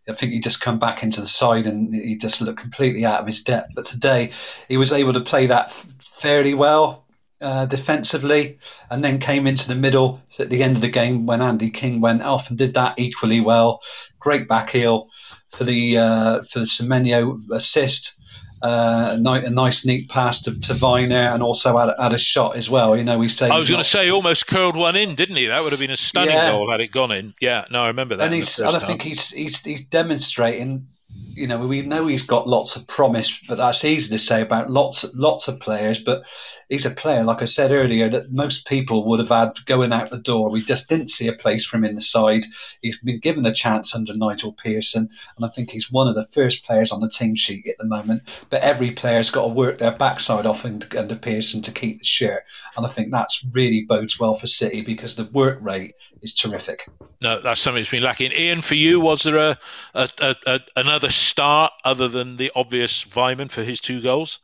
[0.09, 3.20] I think he just come back into the side and he just looked completely out
[3.20, 3.70] of his depth.
[3.74, 4.30] But today,
[4.68, 7.05] he was able to play that fairly well
[7.41, 8.59] uh, defensively,
[8.91, 12.01] and then came into the middle at the end of the game when Andy King
[12.01, 13.80] went off and did that equally well.
[14.18, 15.09] Great back heel
[15.51, 18.18] for the uh, for the Semenyo assist.
[18.62, 22.70] Uh, a, nice neat pass to, to Vyner and also had, had a shot as
[22.70, 22.97] well.
[22.97, 25.47] You know, we say I was going to say almost curled one in, didn't he?
[25.47, 26.53] That would have been a stunning Yeah.
[26.53, 27.34] goal had it gone in.
[27.39, 28.24] Yeah, no, I remember that.
[28.24, 30.89] and he's and I think he's he's he's demonstrating.
[31.37, 34.70] You know, we know he's got lots of promise, but that's easy to say about
[34.70, 35.99] lots lots of players.
[35.99, 36.24] But
[36.68, 40.11] he's a player, like I said earlier, that most people would have had going out
[40.11, 40.51] the door.
[40.51, 42.45] We just didn't see a place for him in the side.
[42.82, 46.24] He's been given a chance under Nigel Pearson, and I think he's one of the
[46.24, 48.22] first players on the team sheet at the moment.
[48.51, 52.45] But every player's got to work their backside off under Pearson to keep the shirt,
[52.76, 56.89] and I think that's really bodes well for City because the work rate is terrific.
[57.20, 58.32] No, that's something that's been lacking.
[58.32, 59.59] Ian, for you, was there a,
[59.95, 64.39] a, a, a another start other than the obvious Weimann for his two goals?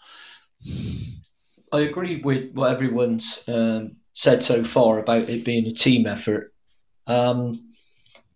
[1.73, 6.53] I agree with what everyone's um, said so far about it being a team effort.
[7.07, 7.53] Um,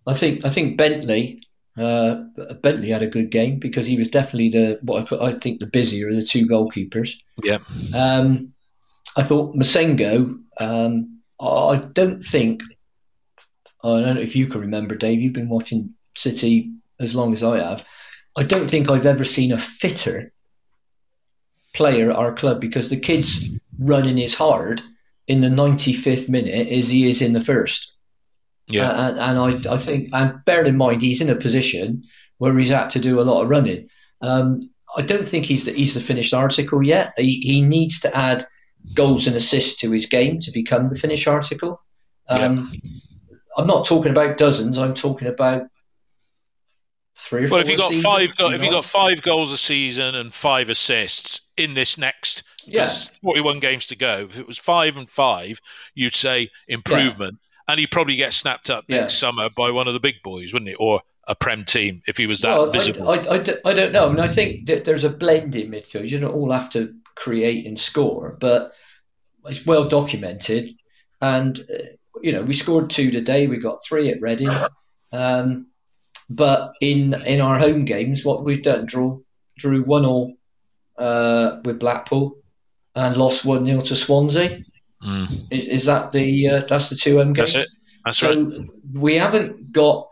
[0.07, 1.41] I think I think Bentley
[1.77, 2.15] uh,
[2.63, 5.61] Bentley had a good game because he was definitely the what I, put, I think
[5.61, 7.15] the busier of the two goalkeepers.
[7.43, 7.59] Yeah.
[7.95, 8.53] Um,
[9.17, 10.39] I thought Massengo.
[10.59, 12.63] Um, I don't think.
[13.85, 15.21] I don't know if you can remember, Dave.
[15.21, 17.87] You've been watching City as long as I have.
[18.37, 20.33] I don't think I've ever seen a fitter
[21.75, 24.83] player at our club because the kid's running as hard
[25.27, 27.93] in the 95th minute as he is in the first.
[28.69, 28.91] Yeah.
[28.91, 32.03] Uh, and, and I, I think, and bearing in mind, he's in a position
[32.39, 33.89] where he's had to do a lot of running.
[34.21, 34.61] Um,
[34.97, 37.13] I don't think he's the, he's the finished article yet.
[37.17, 38.45] He, he needs to add
[38.95, 41.81] goals and assists to his game to become the finished article.
[42.29, 42.73] Um,
[43.57, 44.79] I'm not talking about dozens.
[44.79, 45.67] I'm talking about
[47.17, 47.61] three or Well, four.
[47.61, 50.69] if you got season, five, go- if you got five goals a season and five
[50.71, 52.91] assists in this next, Yeah.
[53.23, 54.27] forty-one games to go.
[54.31, 55.61] If it was five and five,
[55.95, 57.39] you'd say improvement,
[57.69, 59.01] and he'd probably get snapped up Yeah.
[59.01, 62.17] next summer by one of the big boys, wouldn't he, or a prem team if
[62.17, 63.11] he was that Well, visible.
[63.11, 64.07] I, I, I don't know.
[64.07, 66.09] I mean, I think that there's a blend in midfield.
[66.09, 68.73] You don't all have to create and score, but
[69.47, 70.71] it's well documented.
[71.21, 71.83] And uh,
[72.23, 73.47] you know, we scored two today.
[73.47, 74.51] We got three at Reading.
[75.13, 75.67] Um,
[76.31, 79.25] but in in our home games, what we've done drew
[79.59, 80.35] drew one all
[80.99, 82.37] uh, with Blackpool
[82.95, 84.63] and lost one 0 to Swansea.
[85.05, 87.53] Mm, Is, is that the uh, that's the two home games?
[87.53, 87.77] that's it.
[88.05, 88.69] That's So right.
[88.95, 90.09] we haven't got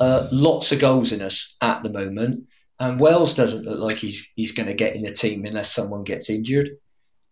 [0.00, 2.44] uh, lots of goals in us at the moment,
[2.78, 6.04] and Wells doesn't look like he's he's going to get in the team unless someone
[6.04, 6.70] gets injured.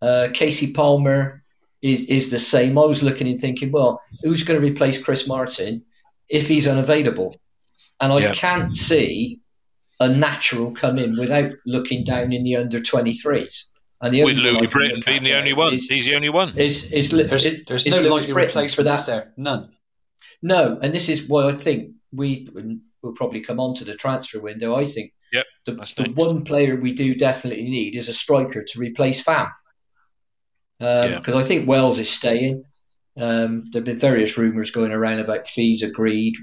[0.02, 1.42] Uh, Kasey Palmer
[1.80, 2.76] is is the same.
[2.76, 5.84] I was looking and thinking, well, who's going to replace Chris Martin
[6.28, 7.36] if he's unavailable?
[8.00, 8.32] And I Yeah.
[8.34, 9.38] can't see
[10.00, 13.70] a natural come in without looking down in the under twenty threes.
[14.02, 16.28] And the With only one Louis Britton being the only one, is he's the only
[16.28, 16.52] one.
[16.58, 19.06] is is, Li- There's, is- there's is no Lewis likely Britton for that.
[19.06, 19.32] there?
[19.38, 19.70] None.
[20.42, 22.46] No, and this is why I think we
[23.02, 24.74] will probably come on to the transfer window.
[24.76, 28.78] I think Yep, the, the one player we do definitely need is a striker to
[28.78, 29.48] replace Fam.
[30.78, 31.16] Yeah.
[31.18, 32.64] Because I think Wells is staying.
[33.16, 36.34] Um, there have been various rumours going around about fees agreed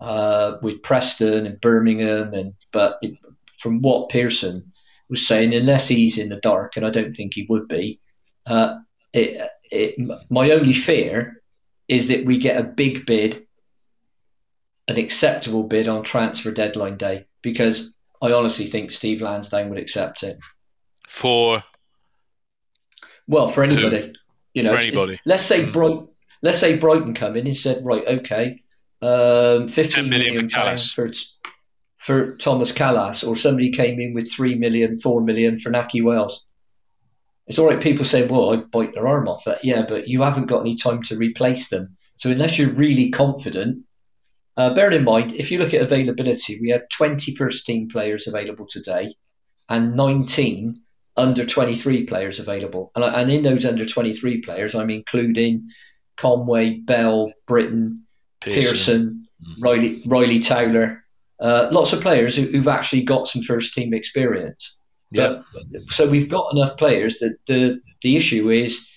[0.00, 3.14] uh, with Preston and Birmingham, and but it,
[3.58, 4.72] from what Pearson
[5.08, 8.00] was saying, unless he's in the dark, and I don't think he would be,
[8.46, 8.76] uh,
[9.12, 11.42] it, it, my only fear
[11.88, 13.46] is that we get a big bid,
[14.88, 20.22] an acceptable bid on transfer deadline day, because I honestly think Steve Lansdowne would accept
[20.22, 20.38] it.
[21.08, 21.62] for
[23.26, 24.14] Well, for anybody,
[24.54, 25.20] you know, For anybody.
[25.26, 26.06] Let's say Bright,
[26.42, 28.62] let's say Brighton come in and said, right, okay,
[29.02, 30.94] um, 15 10 million for Kalas.
[30.94, 31.10] for
[31.98, 36.46] for Thomas Kalas, or somebody came in with three million, four million for Nakhi Wells.
[37.46, 37.80] It's all right.
[37.80, 39.64] People say, well, I'd bite their arm off that.
[39.64, 41.96] Yeah, but you haven't got any time to replace them.
[42.16, 43.84] So unless you're really confident,
[44.56, 48.26] uh, bearing in mind, if you look at availability, we had 20 first team players
[48.26, 49.14] available today
[49.68, 50.80] and 19
[51.16, 52.92] under 23 players available.
[52.94, 55.68] And, and in those under 23 players, I'm including
[56.16, 58.06] Conway, Bell, Britton,
[58.40, 58.62] Pearson.
[58.62, 59.28] Pearson,
[59.60, 61.04] Ryley, Ryley Towler,
[61.40, 64.78] uh, lots of players who, who've actually got some first team experience.
[65.10, 65.42] Yeah.
[65.88, 68.88] So we've got enough players that the the issue is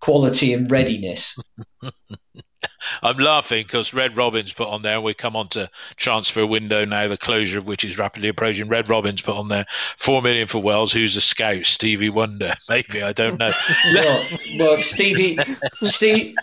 [0.00, 1.38] quality and readiness.
[3.02, 6.84] I'm laughing because Red Robins put on there, and we come on to transfer window
[6.84, 8.68] now, the closure of which is rapidly approaching.
[8.68, 9.66] Red Robins put on there
[9.96, 10.92] four million for Wells.
[10.92, 11.64] Who's a scout?
[11.64, 13.50] Stevie Wonder, maybe I don't know.
[13.94, 14.24] well,
[14.58, 15.38] well, Stevie,
[15.82, 16.34] Steve,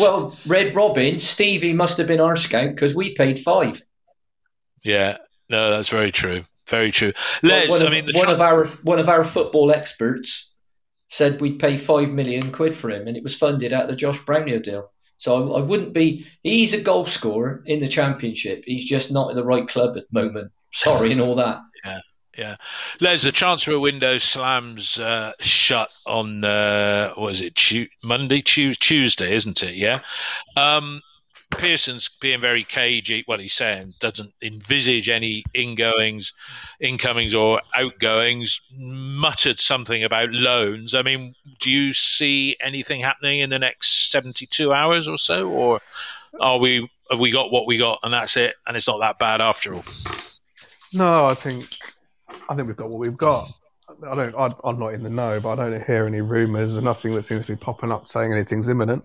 [0.00, 3.82] well, Red Robin, Stevie must have been our scout because we paid five.
[4.82, 6.44] yeah, no, that's very true.
[6.68, 7.12] Very true.
[7.42, 10.54] Les, one, I mean, the one tra- of our one of our football experts
[11.08, 13.96] said we'd pay five million quid for him, and it was funded out of the
[13.96, 14.92] Josh Brownhill deal.
[15.16, 16.26] So I, I wouldn't be.
[16.42, 18.62] He's a goal scorer in the championship.
[18.64, 20.52] He's just not in the right club at the moment.
[20.72, 21.58] Sorry, and all that.
[22.40, 22.56] Yeah,
[23.00, 27.90] Les, the transfer window slams uh, shut on uh, what is it?
[28.02, 29.74] Monday, Tu- Tuesday, isn't it?
[29.74, 30.00] Yeah.
[30.56, 31.02] Um,
[31.50, 33.26] Pearson's being very cagey.
[33.28, 36.32] Well, he's saying doesn't envisage any ingoings,
[36.80, 38.62] incomings, or outgoings.
[38.74, 40.94] Muttered something about loans.
[40.94, 45.82] I mean, do you see anything happening in the next seventy-two hours or so, or
[46.40, 49.18] are we have we got what we got and that's it, and it's not that
[49.18, 49.84] bad after all?
[50.94, 51.66] No, I think
[52.50, 53.48] I think we've got what we've got.
[54.08, 54.34] I don't.
[54.34, 57.24] I, I'm not in the know, but I don't hear any rumours and nothing that
[57.26, 59.04] seems to be popping up saying anything's imminent.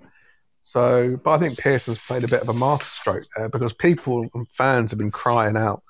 [0.61, 4.47] So, but I think Pearson's played a bit of a masterstroke there because people and
[4.57, 5.83] fans have been crying out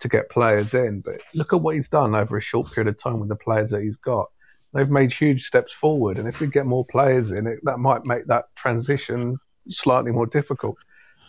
[0.00, 1.00] to get players in.
[1.00, 3.70] But look at what he's done over a short period of time with the players
[3.70, 4.26] that he's got.
[4.72, 8.04] They've made huge steps forward, and if we get more players in, it that might
[8.04, 9.36] make that transition
[9.68, 10.76] slightly more difficult.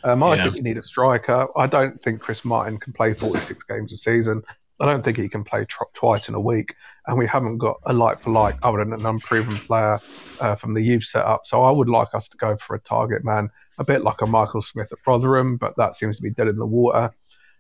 [0.04, 0.44] Um, I Yeah.
[0.44, 1.48] think we need a striker.
[1.58, 4.44] I don't think Chris Martin can play 46 games a season.
[4.82, 6.76] I don't think he can play tr- twice in a week,
[7.06, 10.00] and we haven't got a like for like other than an unproven player
[10.40, 11.42] uh, from the youth setup.
[11.46, 14.26] So I would like us to go for a target man, a bit like a
[14.26, 17.14] Michael Smith at Rotherham, but that seems to be dead in the water.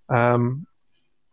[0.09, 0.65] Um,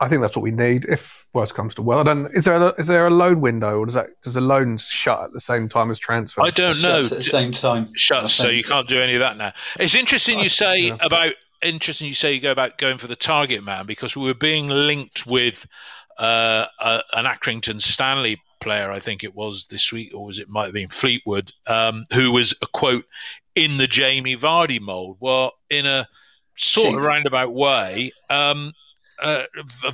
[0.00, 0.84] I think that's what we need.
[0.84, 2.26] If worst comes to well, I don't.
[2.32, 5.24] Is there a, is there a loan window, or does that does the loan shut
[5.24, 6.42] at the same time as transfer?
[6.42, 7.00] I don't know.
[7.00, 7.88] Shuts at the same time.
[7.94, 9.52] shuts, so you can't do any of that now.
[9.80, 10.98] It's interesting you say yeah.
[11.00, 11.32] about
[11.62, 14.68] interesting you say you go about going for the target man because we were being
[14.68, 15.66] linked with
[16.18, 20.48] uh, a, an Accrington Stanley player, I think it was this week, or was it
[20.48, 23.04] might have been Fleetwood, um, who was a quote
[23.54, 25.16] in the Jamie Vardy mold.
[25.20, 26.08] Well, in a
[26.58, 28.12] sort of roundabout way.
[28.30, 28.72] Um,
[29.20, 29.44] uh,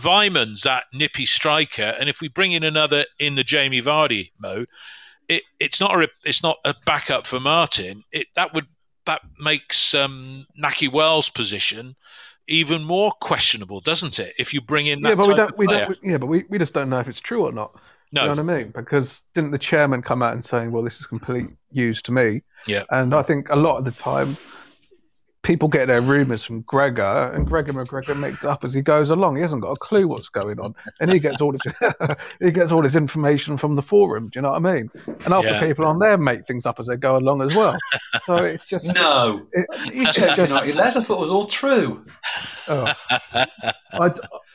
[0.03, 4.69] Weimann's that nippy striker, and if we bring in another in the Jamie Vardy mode,
[5.29, 8.03] it, it's not a it's not a backup for Martin.
[8.12, 8.67] It that would
[9.07, 11.97] that makes um, Nakhi Wells' position
[12.47, 14.35] even more questionable, doesn't it?
[14.39, 15.59] If you bring in that yeah, but we don't.
[15.59, 15.87] We player.
[15.87, 15.99] don't.
[16.03, 17.75] Yeah, but we, we just don't know if it's true or not.
[18.13, 18.73] no, You know what I mean?
[18.75, 22.43] Because didn't the chairman come out and saying, "Well, this is complete news to me"?
[22.67, 22.85] Yeah.
[22.91, 24.37] And I think a lot of the time,
[25.45, 29.11] people get their rumours from Gregor, and Gregor McGregor makes it up as he goes
[29.11, 29.36] along.
[29.36, 31.61] He hasn't got a clue what's going on, and he gets all his
[32.40, 34.24] he gets all his information from the forum.
[34.32, 34.90] Do you know what I mean?
[35.24, 35.61] And other Yeah.
[35.61, 37.76] people on there make things up as they go along as well.
[38.24, 40.97] So it's just No, it, you it's checking just- out your letters.
[40.97, 42.05] I thought it was all true.
[42.68, 42.92] Oh.
[43.32, 43.47] I,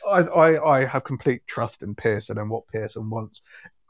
[0.09, 3.41] I, I, I have complete trust in Pearson and what Pearson wants.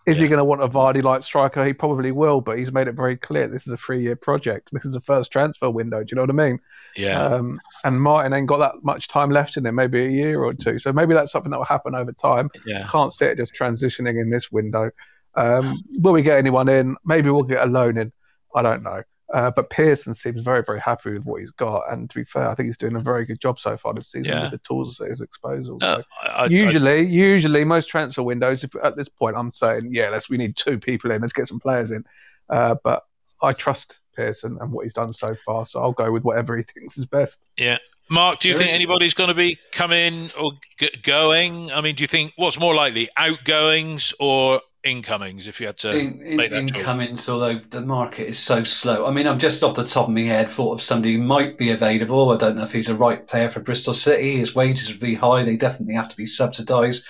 [0.09, 1.63] Is he going to want a Vardy like striker?
[1.65, 4.69] He probably will, but he's made it very clear this is a three year project.
[4.71, 6.03] This is the first transfer window.
[6.03, 6.59] Do you know what I mean?
[6.95, 10.43] yeah, Um, and Martin ain't got that much time left in it, maybe a year
[10.43, 10.79] or two.
[10.79, 12.49] So maybe that's something that will happen over time.
[12.65, 12.87] yeah.
[12.91, 14.91] Can't see it just transitioning in this window.
[15.35, 16.95] Um, will we get anyone in?
[17.05, 18.11] Maybe we'll get a loan in.
[18.55, 19.03] I don't know.
[19.33, 21.83] Uh, but Pearson seems very, very happy with what he's got.
[21.91, 24.11] And to be fair, I think he's doing a very good job so far this
[24.11, 24.41] season Yeah.
[24.43, 25.77] with the tools at his disposal.
[25.81, 29.89] Uh, So I- I- usually, usually most transfer windows, if, at this point, I'm saying,
[29.91, 32.03] yeah, let's we need two people in, let's get some players in.
[32.49, 33.03] Uh, but
[33.41, 36.63] I trust Pearson and what he's done so far, so I'll go with whatever he
[36.73, 37.45] thinks is best.
[37.55, 37.77] Yeah.
[38.11, 41.71] Mark, do you There think is- anybody's going to be coming or g- going?
[41.71, 45.47] I mean, do you think what's more likely, outgoings or incomings?
[45.47, 46.79] If you had to in, in, make that choice?
[46.79, 49.05] incomings, although the market is so slow.
[49.05, 51.57] I mean, I'm just off the top of my head thought of somebody who might
[51.57, 52.31] be available.
[52.31, 54.37] I don't know if he's a right player for Bristol City.
[54.37, 55.43] His wages would be high.
[55.43, 57.05] They definitely have to be subsidised.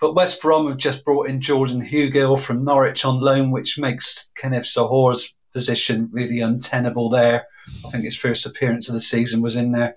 [0.00, 4.30] But West Brom have just brought in Jordan Hugill from Norwich on loan, which makes
[4.36, 7.46] Kenneth Zohore's position really untenable there.
[7.84, 9.96] I think his first appearance of the season was in their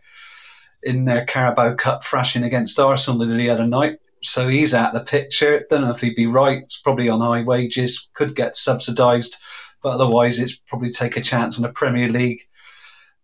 [0.84, 4.00] in their Carabao Cup thrashing against Arsenal the other night.
[4.24, 5.66] So he's out of the picture.
[5.70, 6.60] Don't know if he'd be right.
[6.64, 8.10] It's probably on high wages.
[8.14, 9.38] Could get subsidised,
[9.82, 12.42] but otherwise, it's probably take a chance on a Premier League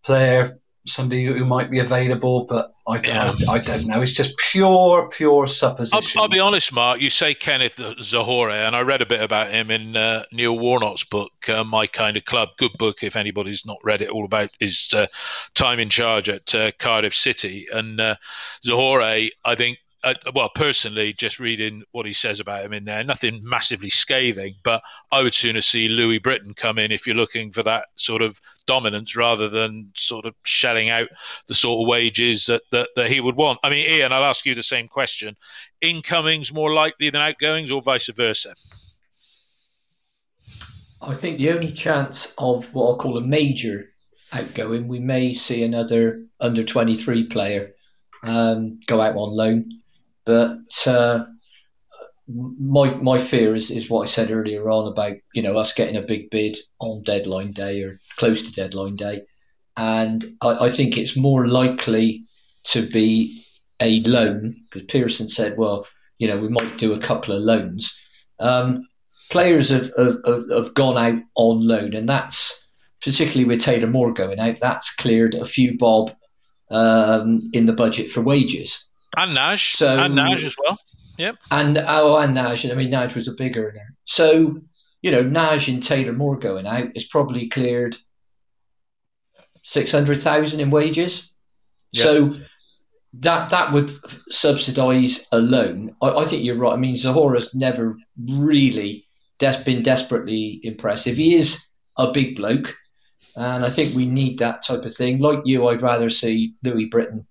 [0.03, 2.45] player, somebody who might be available.
[2.45, 4.01] But I, don't- I, I don't know.
[4.01, 6.19] It's just pure, pure I'll, supposition.
[6.19, 6.99] I'll be honest, Mark.
[6.99, 11.03] You say Kenneth Zohore, and I read a bit about him in uh, Neil Warnock's
[11.03, 12.49] book, uh, My Kind of Club.
[12.57, 14.09] Good book if anybody's not read it.
[14.09, 15.05] All about his uh,
[15.53, 17.67] time in charge at uh, Cardiff City.
[17.71, 18.15] And uh,
[18.65, 19.77] Zohore, I think,
[20.09, 24.55] uh, well, personally, just reading what he says about him in there, nothing massively scathing.
[24.63, 24.81] But
[25.11, 28.39] I would sooner see Louis Britton come in if you're looking for that sort of
[28.65, 31.09] dominance rather than sort of shelling out
[31.47, 33.59] the sort of wages that, that, that he would want.
[33.63, 35.35] I mean, Ian, I'll ask you the same question
[35.81, 38.53] incomings more likely than outgoings or vice versa?
[41.01, 43.93] I think the only chance of what I'll call a major
[44.33, 47.73] outgoing, we may see another under 23 player
[48.23, 49.71] um, go out on loan.
[50.27, 51.23] But uh,
[52.27, 55.95] my my fear is, is what I said earlier on about you know us getting
[55.95, 59.21] a big bid on deadline day or close to deadline day,
[59.77, 62.23] and I, I think it's more likely
[62.65, 63.41] to be
[63.79, 67.97] a loan because Pearson said, well, you know, we might do a couple of loans.
[68.39, 68.85] Um,
[69.31, 70.17] players have, have,
[70.51, 72.67] have gone out on loan, and that's
[73.01, 74.59] particularly with Taylor Moore going out.
[74.59, 76.11] That's cleared a few bob
[76.69, 78.86] um, in the budget for wages.
[79.15, 80.77] And Naj, So- and Naj as well.
[81.17, 81.35] Yep.
[81.51, 83.95] And oh, and Naj, I mean Naj was a big earner.
[84.05, 84.61] So
[85.01, 87.95] you know, Naj and Taylor Moore going out is probably cleared
[89.63, 91.33] six hundred thousand in wages.
[91.91, 92.03] Yeah.
[92.03, 92.35] So
[93.19, 93.91] that that would
[94.29, 95.95] subsidise a loan.
[96.01, 96.73] I, I think you're right.
[96.73, 97.97] I mean, Zohore's never
[98.27, 99.07] really
[99.39, 101.15] des- been desperately impressive.
[101.17, 101.63] He is
[101.97, 102.75] a big bloke,
[103.35, 105.19] and I think we need that type of thing.
[105.19, 107.25] Like you, I'd rather see Louis Britton,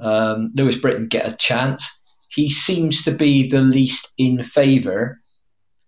[0.00, 1.88] um, Lewis Britton get a chance.
[2.30, 5.20] He seems to be the least in favour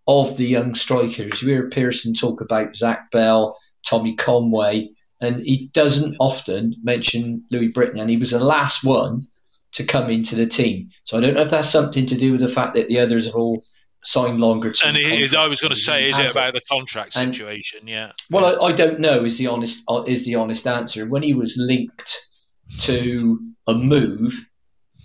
[0.07, 1.43] of the young strikers.
[1.43, 4.91] You hear Pearson talk about Zach Bell, Tommy Conway,
[5.21, 9.27] and he doesn't often mention Louis Britton, and he was the last one
[9.73, 10.91] to come into the team.
[11.05, 13.27] So I don't know if that's something to do with the fact that the others
[13.27, 13.65] are all
[14.05, 14.95] signed longer term.
[14.95, 17.89] And he, I was going to say, is it about the contract And- situation?
[17.89, 18.13] Yeah.
[18.31, 19.25] Well, I, I don't know.
[19.25, 21.07] Is the honest uh, is the honest answer?
[21.07, 22.15] When he was linked
[22.81, 24.51] to a move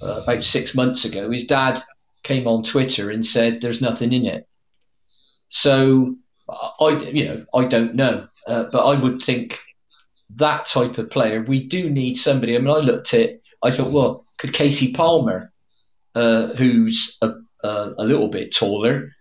[0.02, 1.82] uh, about six months ago, his dad
[2.24, 4.48] came on Twitter and said, "There's nothing in it."
[5.50, 6.16] So
[6.80, 9.60] I, you know, I don't know, uh, but I would think
[10.36, 11.42] that type of player.
[11.42, 12.56] We do need somebody.
[12.56, 13.40] I mean, I looked at.
[13.64, 15.52] I thought, well, could Kasey Palmer,
[16.16, 17.34] uh, who's a,
[17.64, 19.12] a, little bit taller,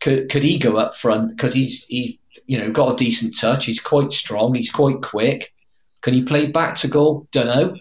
[0.00, 3.64] could could he go up front because he's he's you know got a decent touch.
[3.64, 4.54] He's quite strong.
[4.54, 5.52] He's quite quick.
[6.02, 7.26] Can he play back to goal?
[7.32, 7.76] Don't know.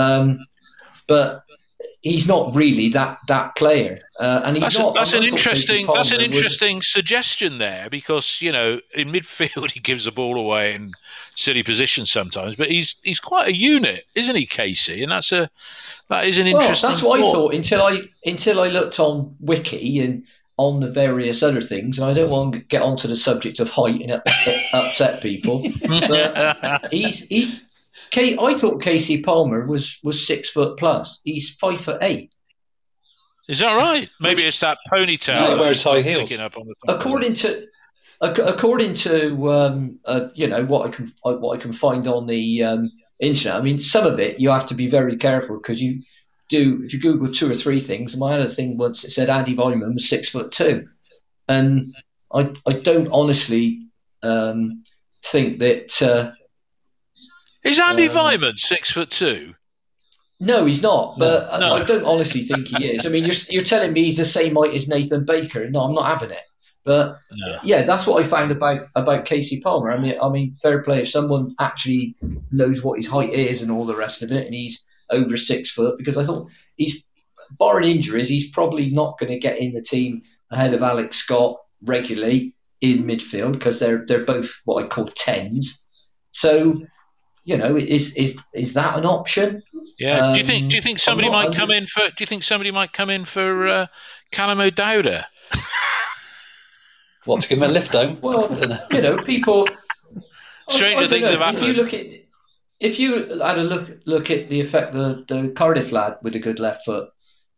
[0.00, 0.46] Um,
[1.08, 1.42] but
[2.02, 4.00] he's not really that that player.
[4.20, 4.90] Uh, and he's That's, not.
[4.90, 5.86] a, that's an thought Kasey interesting.
[5.86, 10.74] That's an interesting suggestion there because you know in midfield he gives the ball away
[10.74, 10.92] in
[11.34, 15.02] silly positions sometimes, but he's he's quite a unit, isn't he, Kasey?
[15.02, 15.50] And that's a
[16.08, 16.90] that is an Well, interesting.
[16.90, 17.32] that's what I thought.
[17.32, 20.24] thought until I until I looked on Wiki and
[20.56, 21.98] on the various other things.
[21.98, 24.10] And I don't want to get onto the subject of height and
[24.74, 25.62] upset people.
[25.86, 27.64] But he's he's.
[28.10, 31.20] Kay, I thought Kasey Palmer was was six foot plus.
[31.24, 32.32] He's five foot eight.
[33.48, 34.08] Is that right?
[34.20, 35.40] Maybe Which- it's that ponytail.
[35.40, 36.38] No, that wears high heels.
[36.38, 36.92] Up on the.
[36.92, 37.66] According to
[38.20, 42.26] according to um, uh, you know what I can uh, what I can find on
[42.26, 42.90] the um,
[43.20, 43.58] internet.
[43.58, 46.02] I mean, some of it you have to be very careful because you
[46.48, 48.16] do if you Google two or three things.
[48.16, 50.88] My other thing once it said Andy Weimann was six foot two,
[51.48, 51.94] and
[52.32, 53.86] I I don't honestly
[54.22, 54.84] um,
[55.22, 56.02] think that.
[56.02, 56.32] Uh,
[57.64, 59.54] is Andy um, Weimann six foot two?
[60.40, 61.18] no, he's not.
[61.18, 61.74] But No.
[61.74, 63.04] I, I don't honestly think he is.
[63.04, 65.68] I mean, you're you're telling me he's the same height as Nathan Baker?
[65.68, 66.44] No, I'm not having it.
[66.84, 67.58] But no.
[67.62, 69.90] yeah, that's what I found about about Kasey Palmer.
[69.90, 72.16] I mean, I mean, fair play if someone actually
[72.50, 75.70] knows what his height is and all the rest of it, and he's over six
[75.70, 75.98] foot.
[75.98, 77.04] Because I thought he's
[77.58, 81.56] barring injuries, he's probably not going to get in the team ahead of Alex Scott
[81.82, 85.84] regularly in midfield because they're they're both what I call tens.
[86.30, 86.80] So,
[87.48, 89.62] you know, is is is that an option?
[89.98, 90.18] Yeah.
[90.18, 92.42] Um, do you think do you think somebody might come in for do you think
[92.42, 93.86] somebody might come in for uh,
[94.30, 95.24] Callum O'Dowda?
[97.24, 98.18] What to give him a lift home?
[98.22, 98.78] Well, I don't know.
[98.90, 99.68] you know, people.
[100.70, 101.58] Stranger things have happened.
[101.58, 102.06] If you look at,
[102.80, 106.38] if you had a look look at the effect the the Cardiff lad with a
[106.38, 107.10] good left foot,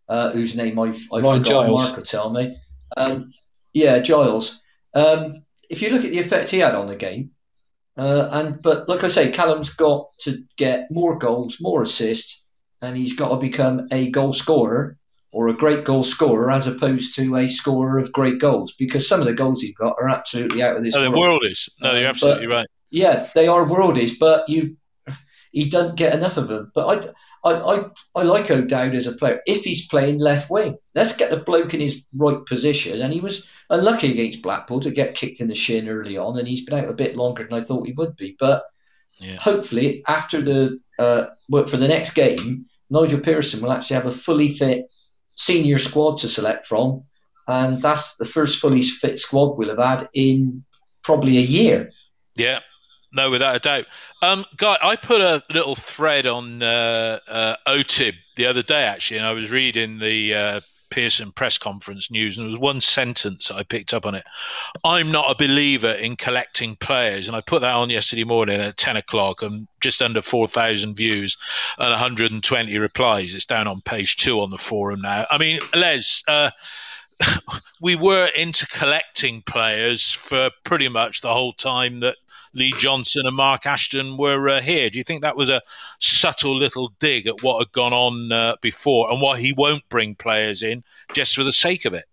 [0.09, 1.83] uh, whose name I've, I've Ryan forgotten, Giles.
[1.83, 2.57] Mark will tell me.
[2.97, 3.33] Um,
[3.73, 4.61] yeah, Giles.
[4.95, 7.31] Um, if you look at the effect he had on the game,
[7.97, 12.47] uh, and but like I say, Callum's got to get more goals, more assists,
[12.83, 14.97] and he's got to become a goal scorer
[15.33, 19.21] or a great goal scorer as opposed to a scorer of great goals because some
[19.21, 21.43] of the goals he's got are absolutely out of this no, world.
[21.43, 21.69] worldies.
[21.81, 22.67] No, you're um, absolutely but, right.
[22.91, 24.77] Yeah, they are worldies, but you
[25.53, 26.71] he doesn't get enough of them.
[26.75, 27.85] But I, I, I,
[28.15, 30.77] I like O'Dowd as a player if he's playing left wing.
[30.95, 33.01] Let's get the bloke in his right position.
[33.01, 36.47] And he was unlucky against Blackpool to get kicked in the shin early on, and
[36.47, 38.37] he's been out a bit longer than I thought he would be.
[38.39, 38.65] But
[39.19, 39.37] yeah.
[39.41, 44.55] hopefully, after the uh, for the next game, Nigel Pearson will actually have a fully
[44.55, 44.95] fit
[45.37, 47.05] senior squad to select from,
[47.49, 50.65] and that's the first fully fit squad we'll have had in
[51.03, 51.91] probably a year.
[52.37, 52.61] Yeah,
[53.13, 53.87] no, without a doubt.
[54.23, 59.19] Um, Guy, I put a little thread on uh, uh, OTIB the other day, actually,
[59.19, 63.51] and I was reading the uh, Pearson press conference news, and there was one sentence
[63.51, 64.25] I picked up on it.
[64.85, 68.77] I'm not a believer in collecting players, and I put that on yesterday morning at
[68.77, 71.37] 10 o'clock, and just under 4,000 views
[71.79, 73.35] and 120 replies.
[73.35, 75.27] It's down on page two on the forum now.
[75.31, 76.51] I mean, Les, uh,
[77.81, 82.17] we were into collecting players for pretty much the whole time that
[82.53, 84.91] Lee Johnson and Mark Ashton were uh, here.
[84.91, 85.63] Do you think that was a
[86.01, 90.15] subtle little dig at what had gone on uh, before and why he won't bring
[90.15, 90.83] players in
[91.13, 92.05] just for the sake of it?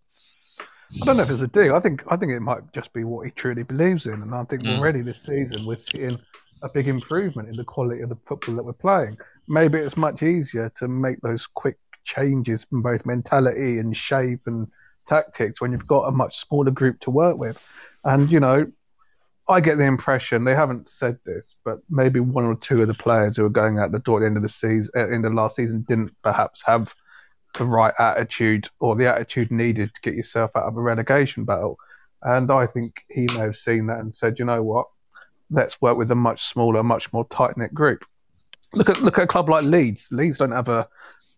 [1.02, 1.72] I don't know if it's a dig.
[1.72, 4.44] I think I think it might just be what he truly believes in, and I
[4.46, 4.78] think mm.
[4.78, 6.18] already this season we're seeing
[6.62, 9.18] a big improvement in the quality of the football that we're playing.
[9.48, 14.68] Maybe it's much easier to make those quick changes in both mentality and shape and
[15.08, 17.62] tactics when you've got a much smaller group to work with.
[18.04, 18.72] And you know,
[19.50, 22.94] I get the impression they haven't said this, but maybe one or two of the
[22.94, 25.22] players who are going out the door at the end of the season, uh, in
[25.22, 26.94] the last season, didn't perhaps have
[27.58, 31.78] the right attitude or the attitude needed to get yourself out of a relegation battle.
[32.24, 34.88] And I think he may have seen that and said, you know what,
[35.50, 38.04] let's work with a much smaller, much more tight knit group.
[38.74, 40.10] Look at look at a club like Leeds.
[40.12, 40.90] Leeds don't have a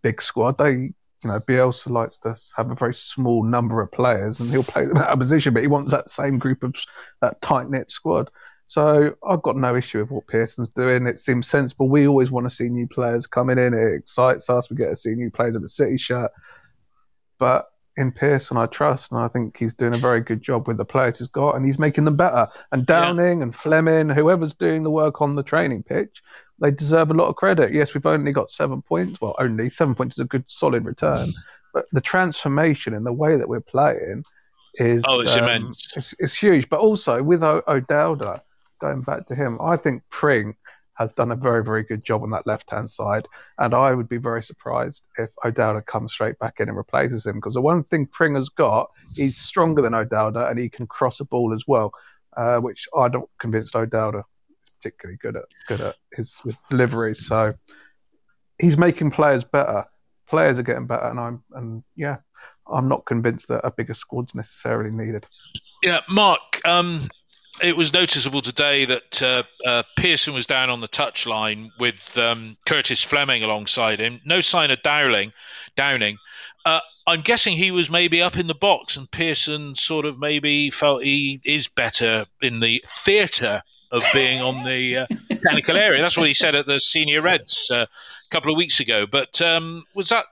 [0.02, 0.58] big squad.
[0.58, 0.94] They
[1.24, 4.86] you know, Bielsa likes to have a very small number of players and he'll play
[4.86, 6.76] them out of position, but he wants that same group of
[7.22, 8.30] that tight knit squad.
[8.66, 11.08] So I've got no issue with what Pearson's doing.
[11.08, 11.90] It seems sensible.
[11.90, 13.74] We always want to see new players coming in.
[13.74, 14.70] It excites us.
[14.70, 16.32] We get to see new players in the City shirt.
[17.40, 17.68] But
[17.98, 20.86] in Pearson, I trust, and I think he's doing a very good job with the
[20.86, 22.48] players he's got, and he's making them better.
[22.72, 23.44] And Downing yeah.
[23.44, 26.22] and Fleming, whoever's doing the work on the training pitch,
[26.62, 27.74] they deserve a lot of credit.
[27.74, 29.20] Yes, we've only got seven points.
[29.22, 31.32] Well, only seven points is a good solid return,
[31.74, 34.24] but the transformation in the way that we're playing
[34.76, 35.96] is oh, it's um, immense.
[35.96, 36.70] It's, it's, huge.
[36.70, 38.42] But also with o- O'Dowda,
[38.80, 40.56] going back to him, I think Pring
[41.00, 43.26] has done a very, very good job on that left hand side.
[43.58, 47.36] And I would be very surprised if O'Dowda comes straight back in and replaces him
[47.36, 51.22] because the one thing Pring has got, he's stronger than O'Dowda and he can cross
[51.22, 51.94] a ball as well,
[52.36, 54.24] uh, which I'm not convinced O'Dowda
[54.82, 56.36] particularly good at good at his
[56.70, 57.16] delivery.
[57.16, 57.54] So
[58.60, 59.86] he's making players better.
[60.28, 62.18] Players are getting better, and I'm and yeah,
[62.72, 65.26] I'm not convinced that a bigger squad's necessarily needed.
[65.82, 66.40] Yeah, Mark.
[66.66, 67.10] Um,
[67.62, 72.58] it was noticeable today that uh, uh, Pearson was down on the touchline with um,
[72.66, 74.22] Curtis Fleming alongside him.
[74.26, 75.34] No sign of Dowling,
[75.76, 76.18] Downing.
[76.66, 80.70] Uh, I'm guessing he was maybe up in the box, and Pearson sort of maybe
[80.70, 83.62] felt he is better in the theatre
[83.92, 85.06] of being on the uh,
[85.42, 86.02] technical area.
[86.02, 89.06] That's what he said at the senior Reds uh, a couple of weeks ago.
[89.06, 90.26] But um, was that,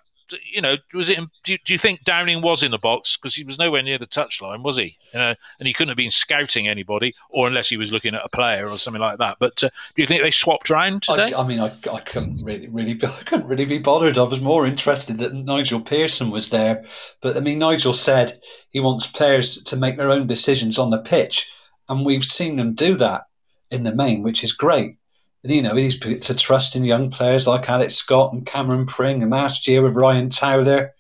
[0.52, 1.20] you know, was it?
[1.44, 3.98] Do you, do you think Downing was in the box because he was nowhere near
[3.98, 4.98] the touchline, was he?
[5.14, 8.26] You know, and he couldn't have been scouting anybody, or unless he was looking at
[8.26, 9.38] a player or something like that.
[9.40, 11.34] But uh, do you think they swapped around today?
[11.34, 14.18] I, I mean, I, I couldn't really, really, I couldn't really be bothered.
[14.18, 16.84] I was more interested that Nigel Pearson was there.
[17.22, 18.34] But I mean, Nigel said
[18.70, 21.50] he wants players to make their own decisions on the pitch,
[21.88, 23.27] and we've seen them do that
[23.72, 24.98] in the main, which is great.
[25.44, 28.86] And, you know, he's put to trust in young players like Alex Scott and Cameron
[28.86, 30.94] Pring, and last year with Ryan Towler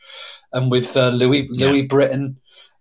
[0.53, 1.67] and with uh, Louis yeah.
[1.67, 2.37] Louis Britton.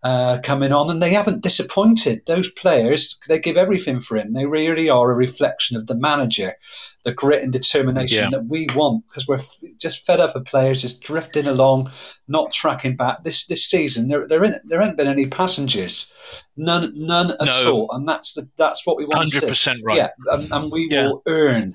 [0.06, 2.22] Uh, coming on, and they haven't disappointed.
[2.26, 4.32] Those players, they give everything for him.
[4.34, 6.52] They really are a reflection of the manager,
[7.02, 8.30] the grit and determination Yeah.
[8.30, 11.90] that we want because we're f- just fed up of players just drifting along,
[12.28, 13.24] not tracking back.
[13.24, 16.12] This this season, there there, in, there ain't been any passengers,
[16.56, 17.72] none none at No.
[17.72, 19.28] all, and that's the that's what we want.
[19.32, 19.96] 100% right.
[19.96, 21.08] Yeah, and, and we Yeah.
[21.08, 21.74] will earn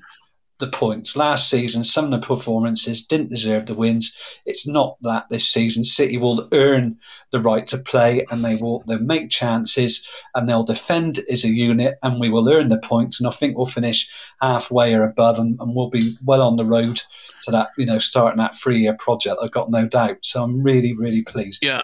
[0.62, 1.16] the points.
[1.16, 4.16] Last season, some of the performances didn't deserve the wins.
[4.46, 5.84] It's not that this season.
[5.84, 6.96] City will earn
[7.32, 11.48] the right to play, and they will they'll make chances, and they'll defend as a
[11.48, 13.20] unit, and we will earn the points.
[13.20, 14.10] And I think we'll finish
[14.40, 17.02] halfway or above, and, and we'll be well on the road
[17.42, 17.70] to that.
[17.76, 19.36] You know, starting that three-year project.
[19.42, 20.18] I've got no doubt.
[20.22, 21.64] So I'm really, really pleased.
[21.64, 21.82] Yeah.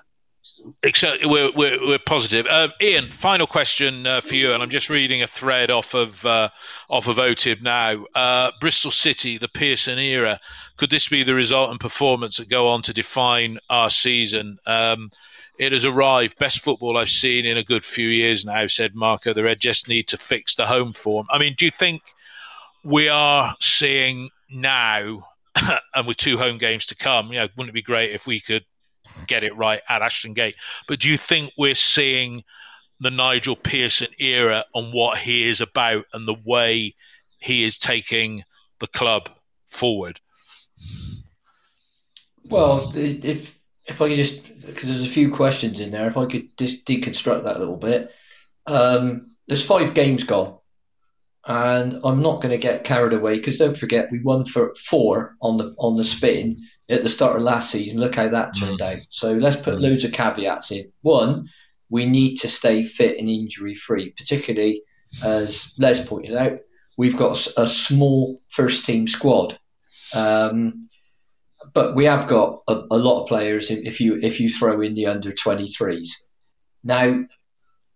[0.82, 2.46] Except we're, we're, we're positive.
[2.48, 6.24] Uh, Ian, final question uh, for you, and I'm just reading a thread off of
[6.24, 6.48] uh,
[6.88, 8.04] off of OTIB now.
[8.14, 10.40] Uh, Bristol City, the Pearson era.
[10.76, 14.58] Could this be the result and performance that go on to define our season?
[14.66, 15.10] Um,
[15.58, 16.38] it has arrived.
[16.38, 19.34] Best football I've seen in a good few years now, said Marco.
[19.34, 21.26] The Red just need to fix the home form.
[21.30, 22.02] I mean, do you think
[22.84, 25.26] we are seeing now,
[25.94, 28.40] and with two home games to come, you know, wouldn't it be great if we
[28.40, 28.64] could
[29.28, 30.56] get it right at Ashton Gate.
[30.86, 32.42] But do you think we're seeing
[33.00, 36.94] the Nigel Pearson era and what he is about and the way
[37.38, 38.44] he is taking
[38.80, 39.28] the club
[39.68, 40.20] forward?
[42.50, 46.26] Well, if if I could just because there's a few questions in there, if I
[46.26, 48.12] could just deconstruct that a little bit.
[48.66, 50.57] Um, there's five games gone,
[51.48, 55.34] and I'm not going to get carried away because don't forget we won for four
[55.40, 56.58] on the on the spin
[56.90, 57.98] at the start of last season.
[57.98, 58.98] Look how that turned out.
[59.08, 60.92] So let's put loads of caveats in.
[61.00, 61.48] One,
[61.88, 64.82] we need to stay fit and injury free, particularly
[65.22, 66.58] as Les pointed out.
[66.98, 69.58] We've got a small first team squad.
[70.14, 70.82] Um,
[71.72, 74.82] but we have got a, a lot of players if if you if you throw
[74.82, 76.08] in the under 23s.
[76.84, 77.24] Now,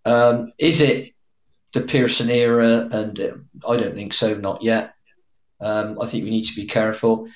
[0.06, 1.12] um, is it
[1.72, 2.88] the Pearson era?
[2.92, 3.32] And uh,
[3.68, 4.94] I don't think so, not yet.
[5.60, 7.28] Um, I think we need to be careful.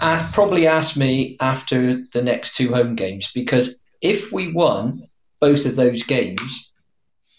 [0.00, 5.06] Ask, probably ask me after the next two home games because if we won
[5.40, 6.70] both of those games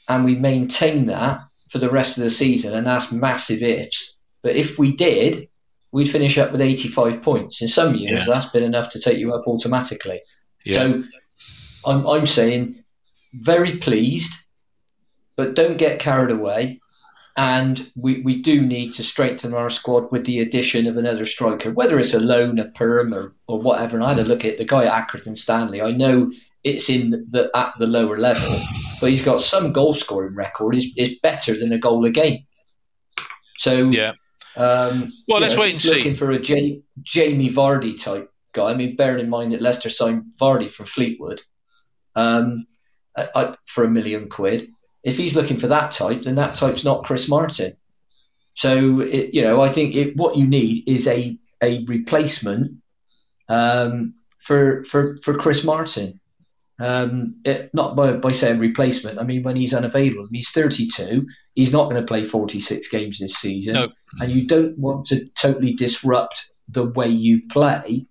[0.10, 4.20] and we maintain that for the rest of the season, and that's massive ifs.
[4.42, 5.50] But if we did,
[5.92, 7.62] we'd finish up with 85 points.
[7.62, 8.34] In some years, Yeah.
[8.34, 10.22] that's been enough to take you up automatically.
[10.66, 10.76] Yeah.
[10.76, 11.04] So
[11.86, 12.84] I'm, I'm saying
[13.34, 14.34] very pleased,
[15.38, 16.82] but don't get carried away.
[17.38, 21.70] And we, we do need to strengthen our squad with the addition of another striker,
[21.70, 23.96] whether it's a loan, a perm, or, or whatever.
[23.96, 25.80] And I had a look at the guy at Accrington Stanley.
[25.80, 26.32] I know
[26.64, 28.60] it's in the at the lower level,
[29.00, 30.76] but he's got some goal scoring record.
[30.76, 32.40] is is better than a goal a game.
[33.58, 34.14] So Yeah.
[34.56, 35.94] um, Well, let's know, wait and see.
[35.96, 38.72] Looking for a J- Jamie Vardy type guy.
[38.72, 41.44] I mean, bearing in mind that Leicester signed Vardy from Fleetwood
[42.16, 42.66] um,
[43.16, 44.72] uh, uh, for a million quid.
[45.08, 47.72] If he's looking for that type, then that type's not Chris Martin.
[48.56, 52.74] So it, you know, I think it, what you need is a a replacement
[53.48, 56.20] um, for for for Chris Martin.
[56.80, 59.18] Um, it, not by, by saying replacement.
[59.18, 60.28] I mean when he's unavailable.
[60.32, 61.26] He's 32.
[61.56, 63.88] He's not going to play 46 games this season, No.
[64.20, 68.06] and you don't want to totally disrupt the way you play,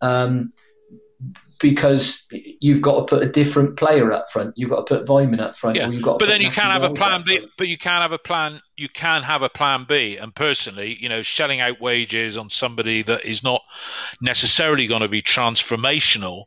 [0.00, 0.50] um,
[1.60, 2.26] because
[2.60, 4.54] you've got to put a different player up front.
[4.56, 6.18] You've got to put Weimann up front, Yeah, or you've got.
[6.18, 7.38] But then you can have a plan B.
[7.38, 7.52] front.
[7.58, 8.60] But you can have a plan.
[8.76, 10.16] You can have a plan B.
[10.16, 13.62] And personally, you know, shelling out wages on somebody that is not
[14.20, 16.44] necessarily going to be transformational,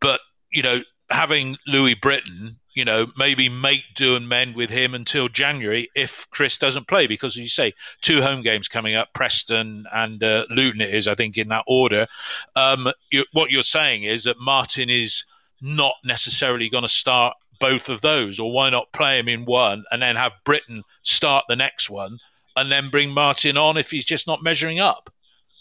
[0.00, 0.20] but
[0.50, 0.80] you know,
[1.10, 6.30] having Louis Britton, you know, maybe make do and mend with him until January if
[6.30, 10.46] Chris doesn't play, because as you say, two home games coming up, Preston and uh,
[10.48, 10.80] Luton.
[10.80, 12.06] It is, I think, in that order.
[12.54, 15.24] Um, you, what you're saying is that Martin is
[15.60, 19.82] not necessarily going to start both of those, or why not play him in one
[19.90, 22.18] and then have Britton start the next one
[22.54, 25.10] and then bring Martin on if he's just not measuring up?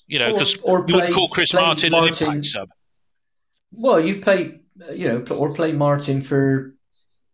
[0.06, 2.70] You know, because or you would play- call Chris play Martin, an Martin- impact sub.
[3.72, 4.60] Well, you play,
[4.94, 6.76] you know, or play Martin for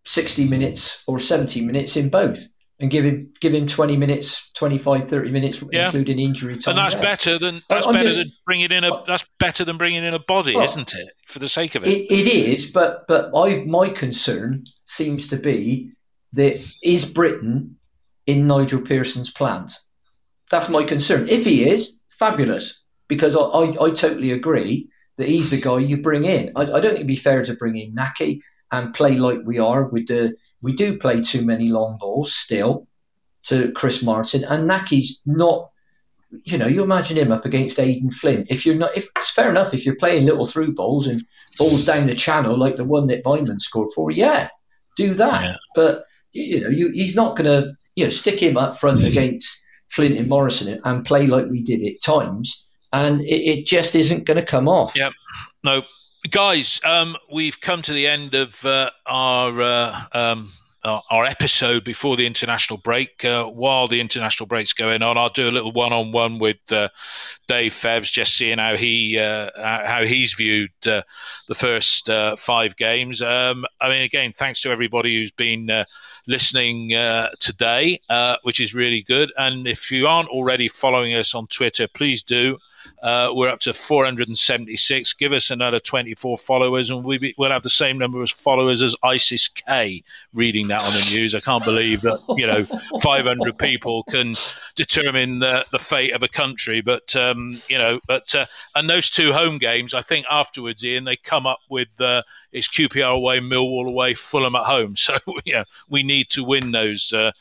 [0.06, 2.39] sixty minutes or seventy minutes in both,
[2.80, 5.86] and give him give him twenty minutes, 25, 30 minutes, Yeah.
[5.86, 6.72] including injury time.
[6.72, 7.06] And that's rest.
[7.26, 10.14] better than that's I'm better just- than bringing in a that's better than bringing in
[10.14, 11.10] a body, Well, isn't it?
[11.28, 15.38] For the sake of it, It, it is, but but I my concern seems to
[15.38, 15.91] be
[16.34, 17.78] that is Britton
[18.26, 19.80] in Nigel Pearson's plans.
[20.49, 21.28] That's my concern.
[21.30, 24.88] If he is, fabulous, because I, I, I totally agree
[25.18, 26.51] that he's the guy you bring in.
[26.56, 28.39] I, I don't think it'd be fair to bring in Nakhi
[28.74, 30.36] and play like we are with the.
[30.61, 32.88] We do play too many long balls still
[33.43, 35.69] to Chris Martin, and Nakhi's not
[36.43, 38.47] you know, you imagine him up against Aden Flint.
[38.49, 41.24] If you're not, if it's fair enough, if you're playing little through balls and
[41.57, 44.49] balls down the channel like the one that Weimann scored for, yeah,
[44.95, 45.43] do that.
[45.43, 45.55] Yeah.
[45.76, 49.63] But you know, you, he's not going to, you know, stick him up front against
[49.89, 54.26] Flint and Morrison and play like we did at times, and it, it just isn't
[54.26, 54.95] going to come off.
[54.95, 55.13] Yep.
[55.63, 55.84] No,
[56.30, 59.61] guys, um, we've come to the end of uh, our.
[59.61, 60.51] Uh, um,
[60.86, 63.24] uh, our episode before the international break.
[63.24, 66.89] Uh, while the international break's going on, I'll do a little one-on-one with uh,
[67.47, 71.03] Dave Fevs, just seeing how he uh, how he's viewed uh,
[71.47, 73.21] the first uh, five games.
[73.21, 75.86] Um, I mean, again, thanks to everybody who's been
[76.28, 76.89] listening
[77.39, 77.99] today,
[78.43, 79.32] which is really good.
[79.38, 82.57] And if you aren't already following us on Twitter, please do.
[83.01, 85.13] Uh, we're up to 476.
[85.13, 88.95] Give us another 24 followers, and we will have the same number of followers as
[89.03, 90.03] ISIS K.
[90.34, 92.63] Reading that on the news, I can't believe that you know
[93.01, 94.36] 500 people can
[94.75, 96.81] determine the, the fate of a country.
[96.81, 101.03] But um, you know, but uh, and those two home games, I think afterwards, Ian,
[101.03, 104.95] they come up with uh, it's QPR away, Millwall away, Fulham at home.
[105.03, 107.34] So yeah, we need to win those uh,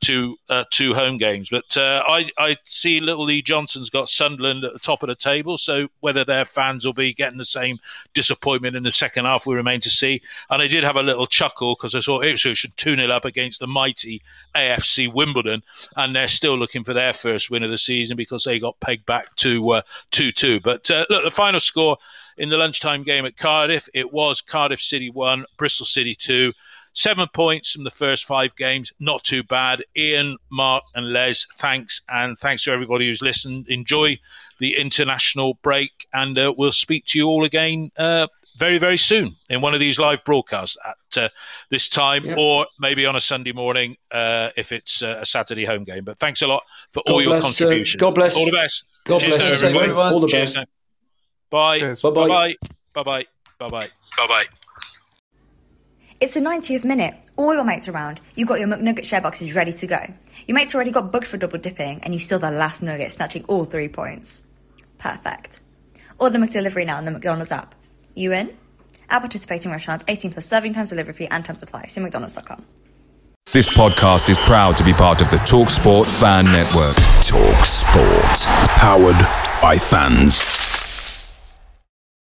[0.00, 1.50] two uh, two home games.
[1.50, 5.14] But uh, I I see little Lee Johnson's got Sunderland at the top of the
[5.14, 5.56] table.
[5.56, 7.78] So whether their fans will be getting the same
[8.12, 10.20] disappointment in the second half, we remain to see.
[10.50, 13.60] And I did have a little chuckle because I saw Ipswich 2 0 up against
[13.60, 14.22] the mighty
[14.54, 15.62] AFC Wimbledon,
[15.96, 19.06] and they're still looking for their first win of the season because they got pegged
[19.06, 20.60] back to 2 uh, 2.
[20.60, 21.96] But uh, look, the final score
[22.36, 26.52] in the lunchtime game at Cardiff, it was Cardiff City 1, Bristol City 2.
[26.92, 29.84] Seven points from the first five games, not too bad.
[29.96, 32.02] Ian, Mark, and Lezz, thanks.
[32.08, 33.68] And thanks to everybody who's listened.
[33.68, 34.18] Enjoy
[34.58, 38.26] the international break, and uh, we'll speak to you all again uh,
[38.56, 41.28] very, very soon in one of these live broadcasts at uh,
[41.70, 42.38] this time, yep.
[42.38, 46.04] or maybe on a Sunday morning uh, if it's uh, a Saturday home game.
[46.04, 46.62] But thanks a lot
[46.92, 48.00] for God all your bless, uh, contributions.
[48.00, 48.36] God bless.
[48.36, 48.84] All the best.
[49.04, 50.12] God Cheers bless everyone.
[50.12, 50.56] All the best.
[51.50, 51.80] Bye.
[51.80, 51.94] Bye.
[52.02, 52.10] Bye.
[52.12, 52.56] Bye.
[53.02, 53.26] Bye.
[53.58, 53.70] Bye.
[53.70, 53.88] Bye.
[54.26, 54.44] Bye.
[56.20, 57.14] It's the 90th minute.
[57.36, 58.20] All your mates around.
[58.34, 60.06] You've got your McNugget share boxes ready to go.
[60.46, 63.42] Your mates already got booked for double dipping, and you still the last nugget, snatching
[63.44, 64.44] all three points.
[64.98, 65.60] Perfect.
[66.18, 67.74] Order McDelivery now on the McDonald's app.
[68.14, 68.54] You in?
[69.08, 71.86] At participating restaurants, 18 plus serving times, delivery fee, and time supply.
[71.86, 72.66] See McDonald's.com.
[73.50, 76.96] This podcast is proud to be part of the TalkSport Fan Network.
[77.24, 78.46] TalkSport,
[78.76, 79.18] powered
[79.62, 80.59] by fans.